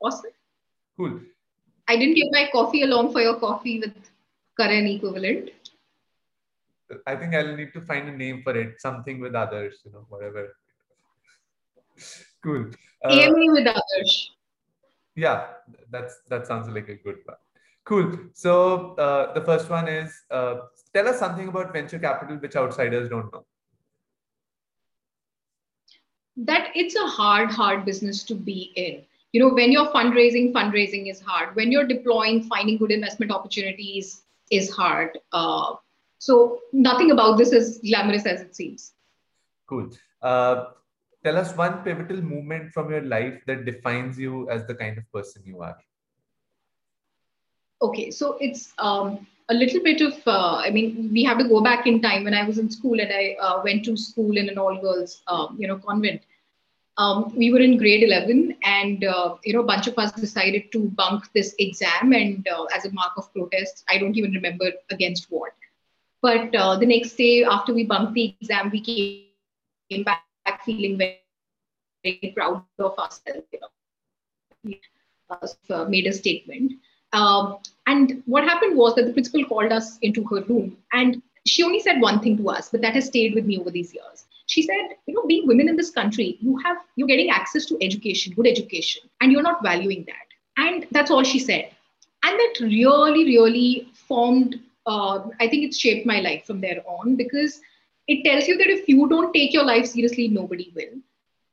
Awesome. 0.00 0.30
Cool. 0.96 1.20
I 1.88 1.96
didn't 1.96 2.14
get 2.14 2.28
my 2.30 2.48
coffee 2.52 2.82
along 2.82 3.12
for 3.12 3.20
your 3.20 3.38
coffee 3.38 3.80
with 3.80 3.94
Karan 4.58 4.86
equivalent. 4.86 5.50
I 7.06 7.16
think 7.16 7.34
I'll 7.34 7.56
need 7.56 7.72
to 7.72 7.80
find 7.80 8.08
a 8.08 8.12
name 8.12 8.42
for 8.42 8.56
it, 8.56 8.80
something 8.80 9.20
with 9.20 9.34
others, 9.34 9.80
you 9.84 9.92
know, 9.92 10.06
whatever. 10.08 10.56
cool. 12.42 12.70
Uh, 13.04 13.08
AMA 13.08 13.52
with 13.52 13.66
others. 13.66 14.30
Yeah, 15.16 15.46
that's 15.90 16.16
that 16.28 16.46
sounds 16.46 16.68
like 16.68 16.88
a 16.88 16.96
good 16.96 17.18
one. 17.24 17.36
Cool. 17.84 18.18
So 18.32 18.94
uh, 18.96 19.32
the 19.34 19.42
first 19.42 19.70
one 19.70 19.88
is 19.88 20.12
uh, 20.30 20.56
tell 20.92 21.06
us 21.06 21.18
something 21.18 21.48
about 21.48 21.72
venture 21.72 21.98
capital 21.98 22.36
which 22.36 22.56
outsiders 22.56 23.08
don't 23.08 23.32
know. 23.32 23.44
That 26.36 26.70
it's 26.74 26.96
a 26.96 27.06
hard, 27.06 27.50
hard 27.50 27.84
business 27.84 28.24
to 28.24 28.34
be 28.34 28.72
in. 28.74 29.02
You 29.32 29.40
know, 29.40 29.54
when 29.54 29.70
you're 29.70 29.90
fundraising, 29.92 30.52
fundraising 30.52 31.10
is 31.10 31.20
hard. 31.20 31.54
When 31.54 31.70
you're 31.70 31.86
deploying, 31.86 32.42
finding 32.44 32.78
good 32.78 32.90
investment 32.90 33.30
opportunities 33.30 34.22
is 34.50 34.70
hard. 34.70 35.18
Uh, 35.32 35.74
so 36.18 36.60
nothing 36.72 37.10
about 37.10 37.38
this 37.38 37.52
is 37.52 37.78
glamorous 37.78 38.26
as 38.26 38.40
it 38.40 38.54
seems. 38.56 38.92
Cool. 39.68 39.90
Uh, 40.22 40.66
tell 41.22 41.36
us 41.36 41.56
one 41.56 41.82
pivotal 41.82 42.20
moment 42.22 42.72
from 42.72 42.90
your 42.90 43.02
life 43.02 43.40
that 43.46 43.64
defines 43.64 44.18
you 44.18 44.48
as 44.50 44.66
the 44.66 44.74
kind 44.74 44.98
of 44.98 45.10
person 45.12 45.42
you 45.44 45.60
are. 45.62 45.76
Okay, 47.82 48.10
so 48.10 48.38
it's 48.40 48.72
um, 48.78 49.26
a 49.48 49.54
little 49.54 49.82
bit 49.82 50.00
of, 50.00 50.14
uh, 50.26 50.56
I 50.56 50.70
mean, 50.70 51.10
we 51.12 51.24
have 51.24 51.38
to 51.38 51.48
go 51.48 51.60
back 51.60 51.86
in 51.86 52.00
time 52.00 52.24
when 52.24 52.34
I 52.34 52.46
was 52.46 52.58
in 52.58 52.70
school 52.70 53.00
and 53.00 53.12
I 53.12 53.36
uh, 53.40 53.60
went 53.62 53.84
to 53.86 53.96
school 53.96 54.36
in 54.36 54.48
an 54.48 54.58
all 54.58 54.80
girls, 54.80 55.22
um, 55.26 55.56
you 55.58 55.68
know, 55.68 55.78
convent. 55.78 56.22
Um, 56.96 57.34
we 57.36 57.52
were 57.52 57.58
in 57.58 57.76
grade 57.76 58.04
11 58.04 58.56
and, 58.62 59.04
uh, 59.04 59.36
you 59.44 59.52
know, 59.52 59.60
a 59.60 59.64
bunch 59.64 59.88
of 59.88 59.98
us 59.98 60.12
decided 60.12 60.70
to 60.72 60.88
bunk 60.90 61.24
this 61.34 61.54
exam 61.58 62.12
and 62.12 62.46
uh, 62.48 62.64
as 62.74 62.84
a 62.84 62.92
mark 62.92 63.12
of 63.16 63.32
protest, 63.34 63.84
I 63.88 63.98
don't 63.98 64.16
even 64.16 64.32
remember 64.32 64.70
against 64.90 65.26
what. 65.28 65.52
But 66.24 66.54
uh, 66.56 66.78
the 66.78 66.86
next 66.86 67.16
day 67.16 67.44
after 67.44 67.74
we 67.74 67.84
bunked 67.84 68.14
the 68.14 68.34
exam, 68.40 68.70
we 68.72 68.80
came 68.80 70.04
back 70.04 70.22
feeling 70.64 70.96
very, 70.96 71.20
very 72.02 72.32
proud 72.34 72.62
of 72.78 72.98
ourselves, 72.98 73.46
you 73.52 73.60
know, 73.60 73.68
we 74.64 74.80
uh, 75.28 75.84
made 75.84 76.06
a 76.06 76.12
statement. 76.14 76.72
Um, 77.12 77.58
and 77.86 78.22
what 78.24 78.44
happened 78.44 78.74
was 78.74 78.94
that 78.94 79.04
the 79.04 79.12
principal 79.12 79.44
called 79.44 79.70
us 79.70 79.98
into 79.98 80.24
her 80.24 80.42
room 80.44 80.78
and 80.94 81.20
she 81.46 81.62
only 81.62 81.80
said 81.80 82.00
one 82.00 82.20
thing 82.20 82.38
to 82.38 82.48
us, 82.48 82.70
but 82.70 82.80
that 82.80 82.94
has 82.94 83.04
stayed 83.04 83.34
with 83.34 83.44
me 83.44 83.58
over 83.58 83.70
these 83.70 83.92
years. 83.92 84.24
She 84.46 84.62
said, 84.62 84.96
you 85.06 85.12
know, 85.12 85.26
being 85.26 85.46
women 85.46 85.68
in 85.68 85.76
this 85.76 85.90
country, 85.90 86.38
you 86.40 86.56
have 86.64 86.78
you're 86.96 87.08
getting 87.08 87.28
access 87.28 87.66
to 87.66 87.76
education, 87.82 88.32
good 88.32 88.46
education, 88.46 89.02
and 89.20 89.30
you're 89.30 89.42
not 89.42 89.62
valuing 89.62 90.06
that. 90.06 90.26
And 90.56 90.86
that's 90.90 91.10
all 91.10 91.22
she 91.22 91.38
said. 91.38 91.70
And 92.22 92.38
that 92.38 92.54
really, 92.62 93.26
really 93.26 93.88
formed, 94.08 94.58
uh, 94.86 95.20
I 95.40 95.48
think 95.48 95.64
it's 95.64 95.78
shaped 95.78 96.06
my 96.06 96.20
life 96.20 96.44
from 96.46 96.60
there 96.60 96.82
on 96.86 97.16
because 97.16 97.60
it 98.06 98.24
tells 98.24 98.46
you 98.48 98.56
that 98.58 98.68
if 98.68 98.88
you 98.88 99.08
don't 99.08 99.32
take 99.32 99.52
your 99.52 99.64
life 99.64 99.86
seriously, 99.86 100.28
nobody 100.28 100.72
will. 100.74 100.94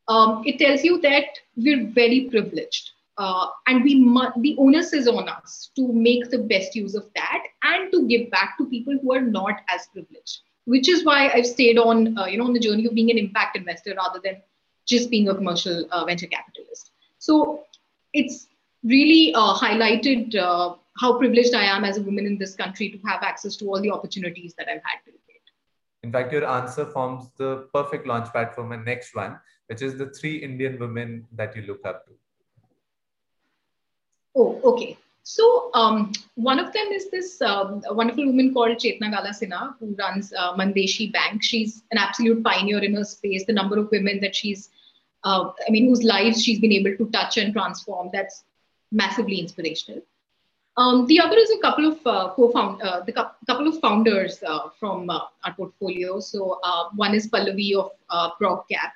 Um, 0.07 0.43
it 0.45 0.59
tells 0.59 0.83
you 0.83 0.99
that 1.01 1.25
we're 1.55 1.87
very 1.87 2.27
privileged 2.29 2.91
uh, 3.17 3.47
and 3.67 3.83
we 3.83 3.95
mu- 3.95 4.31
the 4.37 4.55
onus 4.57 4.93
is 4.93 5.07
on 5.07 5.29
us 5.29 5.71
to 5.75 5.87
make 5.91 6.29
the 6.29 6.39
best 6.39 6.75
use 6.75 6.95
of 6.95 7.05
that 7.15 7.43
and 7.63 7.91
to 7.91 8.07
give 8.07 8.29
back 8.31 8.57
to 8.57 8.65
people 8.65 8.97
who 9.01 9.13
are 9.13 9.21
not 9.21 9.61
as 9.69 9.87
privileged 9.93 10.39
which 10.65 10.89
is 10.89 11.03
why 11.05 11.29
i've 11.29 11.45
stayed 11.45 11.77
on 11.77 12.17
uh, 12.17 12.25
you 12.25 12.37
know 12.37 12.45
on 12.45 12.53
the 12.53 12.59
journey 12.59 12.85
of 12.85 12.93
being 12.95 13.11
an 13.11 13.17
impact 13.17 13.57
investor 13.57 13.93
rather 13.97 14.19
than 14.23 14.35
just 14.85 15.09
being 15.09 15.29
a 15.29 15.35
commercial 15.35 15.85
uh, 15.91 16.03
venture 16.05 16.27
capitalist 16.27 16.91
so 17.19 17.61
it's 18.13 18.47
really 18.83 19.33
uh, 19.35 19.53
highlighted 19.53 20.35
uh, 20.35 20.75
how 20.99 21.17
privileged 21.17 21.53
i 21.53 21.63
am 21.63 21.83
as 21.83 21.97
a 21.97 22.01
woman 22.01 22.25
in 22.25 22.37
this 22.37 22.55
country 22.55 22.89
to 22.89 22.97
have 23.07 23.21
access 23.23 23.55
to 23.55 23.65
all 23.67 23.81
the 23.81 23.91
opportunities 23.91 24.53
that 24.57 24.67
i've 24.67 24.83
had 24.83 24.99
to 25.05 25.11
date 25.11 25.51
in 26.03 26.11
fact 26.11 26.31
your 26.31 26.45
answer 26.45 26.85
forms 26.85 27.29
the 27.37 27.67
perfect 27.73 28.07
launchpad 28.07 28.53
for 28.53 28.63
my 28.63 28.75
next 28.75 29.15
one 29.15 29.39
which 29.67 29.81
is 29.81 29.97
the 29.97 30.09
three 30.19 30.37
indian 30.37 30.79
women 30.79 31.25
that 31.31 31.55
you 31.55 31.61
look 31.63 31.85
up 31.85 32.05
to 32.05 32.13
Oh, 34.35 34.59
okay. 34.63 34.97
So 35.23 35.69
um, 35.73 36.11
one 36.35 36.59
of 36.59 36.73
them 36.73 36.87
is 36.91 37.09
this 37.09 37.41
um, 37.41 37.83
wonderful 37.89 38.25
woman 38.25 38.53
called 38.53 38.77
Chetna 38.77 39.11
Gala 39.11 39.29
Sinha, 39.29 39.75
who 39.79 39.95
runs 39.97 40.33
uh, 40.33 40.55
Mandeshi 40.55 41.11
Bank. 41.11 41.43
She's 41.43 41.83
an 41.91 41.97
absolute 41.97 42.43
pioneer 42.43 42.79
in 42.79 42.95
her 42.95 43.03
space. 43.03 43.45
The 43.45 43.53
number 43.53 43.77
of 43.77 43.89
women 43.91 44.19
that 44.21 44.35
she's, 44.35 44.69
uh, 45.23 45.51
I 45.67 45.71
mean, 45.71 45.87
whose 45.87 46.03
lives 46.03 46.43
she's 46.43 46.59
been 46.59 46.71
able 46.71 46.97
to 46.97 47.09
touch 47.11 47.37
and 47.37 47.53
transform, 47.53 48.09
that's 48.11 48.43
massively 48.91 49.39
inspirational. 49.39 50.01
Um, 50.77 51.05
the 51.07 51.19
other 51.19 51.37
is 51.37 51.51
a 51.51 51.59
couple 51.59 51.85
of 51.85 51.99
uh, 52.05 52.31
co-found, 52.35 52.81
uh, 52.81 53.01
the 53.01 53.11
cu- 53.11 53.45
couple 53.45 53.67
of 53.67 53.79
founders 53.79 54.41
uh, 54.43 54.69
from 54.79 55.09
uh, 55.09 55.19
our 55.43 55.53
portfolio. 55.53 56.19
So 56.19 56.59
uh, 56.63 56.89
one 56.95 57.13
is 57.13 57.27
Pallavi 57.29 57.75
of 57.75 57.91
uh, 58.09 58.31
ProgCap, 58.41 58.91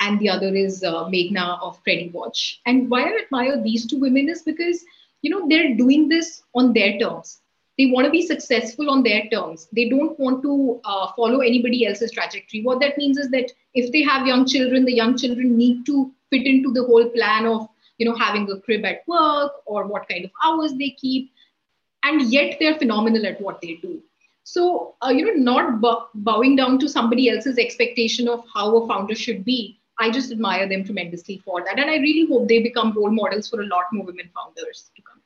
and 0.00 0.18
the 0.20 0.28
other 0.28 0.54
is 0.54 0.84
uh, 0.84 1.04
Meghna 1.06 1.60
of 1.60 1.82
Crediwatch. 1.82 2.60
And 2.66 2.88
why 2.88 3.02
I 3.02 3.22
admire 3.24 3.60
these 3.62 3.86
two 3.86 3.98
women 3.98 4.28
is 4.28 4.42
because 4.42 4.84
you 5.22 5.30
know 5.30 5.48
they're 5.48 5.74
doing 5.74 6.08
this 6.08 6.42
on 6.54 6.72
their 6.72 6.98
terms. 6.98 7.40
They 7.76 7.86
want 7.86 8.04
to 8.04 8.10
be 8.10 8.22
successful 8.26 8.90
on 8.90 9.02
their 9.02 9.24
terms. 9.32 9.68
They 9.72 9.88
don't 9.88 10.18
want 10.18 10.42
to 10.42 10.80
uh, 10.84 11.12
follow 11.16 11.40
anybody 11.40 11.86
else's 11.86 12.12
trajectory. 12.12 12.62
What 12.62 12.80
that 12.80 12.98
means 12.98 13.16
is 13.18 13.30
that 13.30 13.50
if 13.74 13.90
they 13.90 14.02
have 14.02 14.26
young 14.26 14.46
children, 14.46 14.84
the 14.84 14.94
young 14.94 15.16
children 15.16 15.56
need 15.56 15.86
to 15.86 16.12
fit 16.30 16.46
into 16.46 16.72
the 16.72 16.84
whole 16.84 17.08
plan 17.08 17.46
of 17.46 17.68
you 18.00 18.06
know 18.06 18.16
having 18.16 18.50
a 18.50 18.58
crib 18.60 18.84
at 18.84 19.06
work 19.06 19.52
or 19.66 19.86
what 19.86 20.08
kind 20.08 20.24
of 20.24 20.30
hours 20.44 20.72
they 20.74 20.90
keep. 20.90 21.30
And 22.02 22.22
yet 22.32 22.56
they're 22.58 22.78
phenomenal 22.78 23.26
at 23.26 23.40
what 23.40 23.60
they 23.60 23.74
do. 23.82 24.02
So 24.44 24.94
uh, 25.04 25.10
you 25.10 25.26
know 25.26 25.34
not 25.52 25.80
b- 25.82 26.20
bowing 26.30 26.56
down 26.56 26.78
to 26.78 26.88
somebody 26.88 27.28
else's 27.28 27.58
expectation 27.58 28.28
of 28.28 28.44
how 28.54 28.66
a 28.78 28.88
founder 28.88 29.14
should 29.14 29.44
be 29.44 29.80
i 30.04 30.10
just 30.16 30.32
admire 30.32 30.66
them 30.68 30.82
tremendously 30.84 31.42
for 31.44 31.62
that. 31.64 31.78
And 31.78 31.90
i 31.90 31.96
really 31.96 32.26
hope 32.28 32.48
they 32.48 32.62
become 32.62 32.92
role 32.96 33.10
models 33.10 33.48
for 33.50 33.60
a 33.60 33.66
lot 33.66 33.92
more 33.92 34.06
women 34.06 34.30
founders 34.34 34.90
to 34.96 35.02
come. 35.02 35.20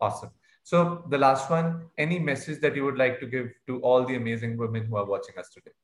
Awesome. 0.00 0.30
So 0.62 1.04
the 1.10 1.18
last 1.18 1.50
one 1.50 1.68
any 1.98 2.18
message 2.18 2.60
that 2.62 2.74
you 2.74 2.84
would 2.86 2.98
like 2.98 3.20
to 3.20 3.26
give 3.26 3.52
to 3.66 3.80
all 3.80 4.04
the 4.04 4.16
amazing 4.16 4.56
women 4.56 4.86
who 4.86 4.96
are 4.96 5.04
watching 5.04 5.38
us 5.38 5.50
today? 5.50 5.76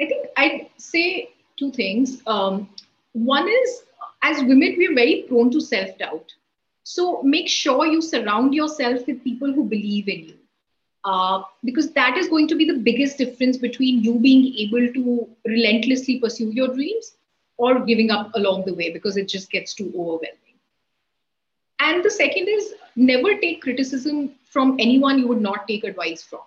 I 0.00 0.06
think 0.06 0.26
i'd 0.36 0.70
say 0.76 1.30
two 1.58 1.70
things. 1.72 2.22
Um, 2.26 2.68
one 3.24 3.48
is, 3.48 3.82
as 4.22 4.42
women, 4.42 4.74
we're 4.76 4.94
very 4.94 5.24
prone 5.28 5.50
to 5.52 5.60
self 5.60 5.96
doubt. 5.98 6.32
So 6.82 7.22
make 7.22 7.48
sure 7.48 7.86
you 7.86 8.00
surround 8.02 8.54
yourself 8.54 9.06
with 9.06 9.24
people 9.24 9.52
who 9.52 9.64
believe 9.64 10.08
in 10.08 10.24
you. 10.24 10.34
Uh, 11.04 11.42
because 11.64 11.92
that 11.92 12.16
is 12.16 12.28
going 12.28 12.48
to 12.48 12.56
be 12.56 12.64
the 12.64 12.78
biggest 12.78 13.16
difference 13.18 13.56
between 13.56 14.02
you 14.02 14.18
being 14.18 14.54
able 14.56 14.92
to 14.92 15.28
relentlessly 15.46 16.18
pursue 16.18 16.50
your 16.50 16.68
dreams 16.74 17.12
or 17.56 17.80
giving 17.84 18.10
up 18.10 18.30
along 18.34 18.64
the 18.66 18.74
way 18.74 18.92
because 18.92 19.16
it 19.16 19.28
just 19.28 19.50
gets 19.50 19.74
too 19.74 19.92
overwhelming. 19.96 20.58
And 21.80 22.04
the 22.04 22.10
second 22.10 22.48
is 22.48 22.74
never 22.96 23.36
take 23.38 23.62
criticism 23.62 24.34
from 24.44 24.76
anyone 24.78 25.18
you 25.18 25.28
would 25.28 25.40
not 25.40 25.68
take 25.68 25.84
advice 25.84 26.22
from 26.22 26.40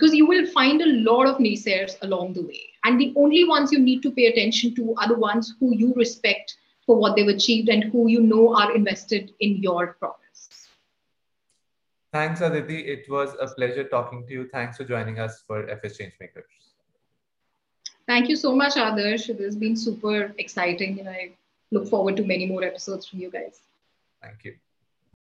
because 0.00 0.14
you 0.14 0.26
will 0.26 0.46
find 0.46 0.80
a 0.80 0.92
lot 1.10 1.26
of 1.26 1.36
naysayers 1.36 1.96
along 2.00 2.32
the 2.32 2.42
way. 2.42 2.62
And 2.84 2.98
the 2.98 3.12
only 3.16 3.44
ones 3.44 3.70
you 3.70 3.78
need 3.78 4.02
to 4.02 4.10
pay 4.10 4.26
attention 4.26 4.74
to 4.76 4.94
are 4.96 5.08
the 5.08 5.18
ones 5.18 5.54
who 5.60 5.76
you 5.76 5.92
respect 5.94 6.56
for 6.86 6.96
what 6.96 7.16
they've 7.16 7.28
achieved 7.28 7.68
and 7.68 7.84
who 7.84 8.08
you 8.08 8.22
know 8.22 8.56
are 8.56 8.74
invested 8.74 9.34
in 9.40 9.56
your 9.62 9.88
progress. 9.98 10.68
Thanks, 12.14 12.40
Aditi. 12.40 12.80
It 12.80 13.10
was 13.10 13.36
a 13.38 13.46
pleasure 13.48 13.84
talking 13.84 14.26
to 14.26 14.32
you. 14.32 14.48
Thanks 14.48 14.78
for 14.78 14.84
joining 14.84 15.18
us 15.18 15.42
for 15.46 15.68
FS 15.68 15.98
Changemakers. 15.98 16.48
Thank 18.06 18.30
you 18.30 18.36
so 18.36 18.56
much, 18.56 18.74
Adarsh. 18.74 19.28
It 19.28 19.38
has 19.40 19.54
been 19.54 19.76
super 19.76 20.32
exciting, 20.38 20.98
and 20.98 21.08
I 21.08 21.30
look 21.70 21.86
forward 21.88 22.16
to 22.16 22.24
many 22.24 22.46
more 22.46 22.64
episodes 22.64 23.06
from 23.06 23.20
you 23.20 23.30
guys. 23.30 23.60
Thank 24.22 24.44
you. 24.44 24.54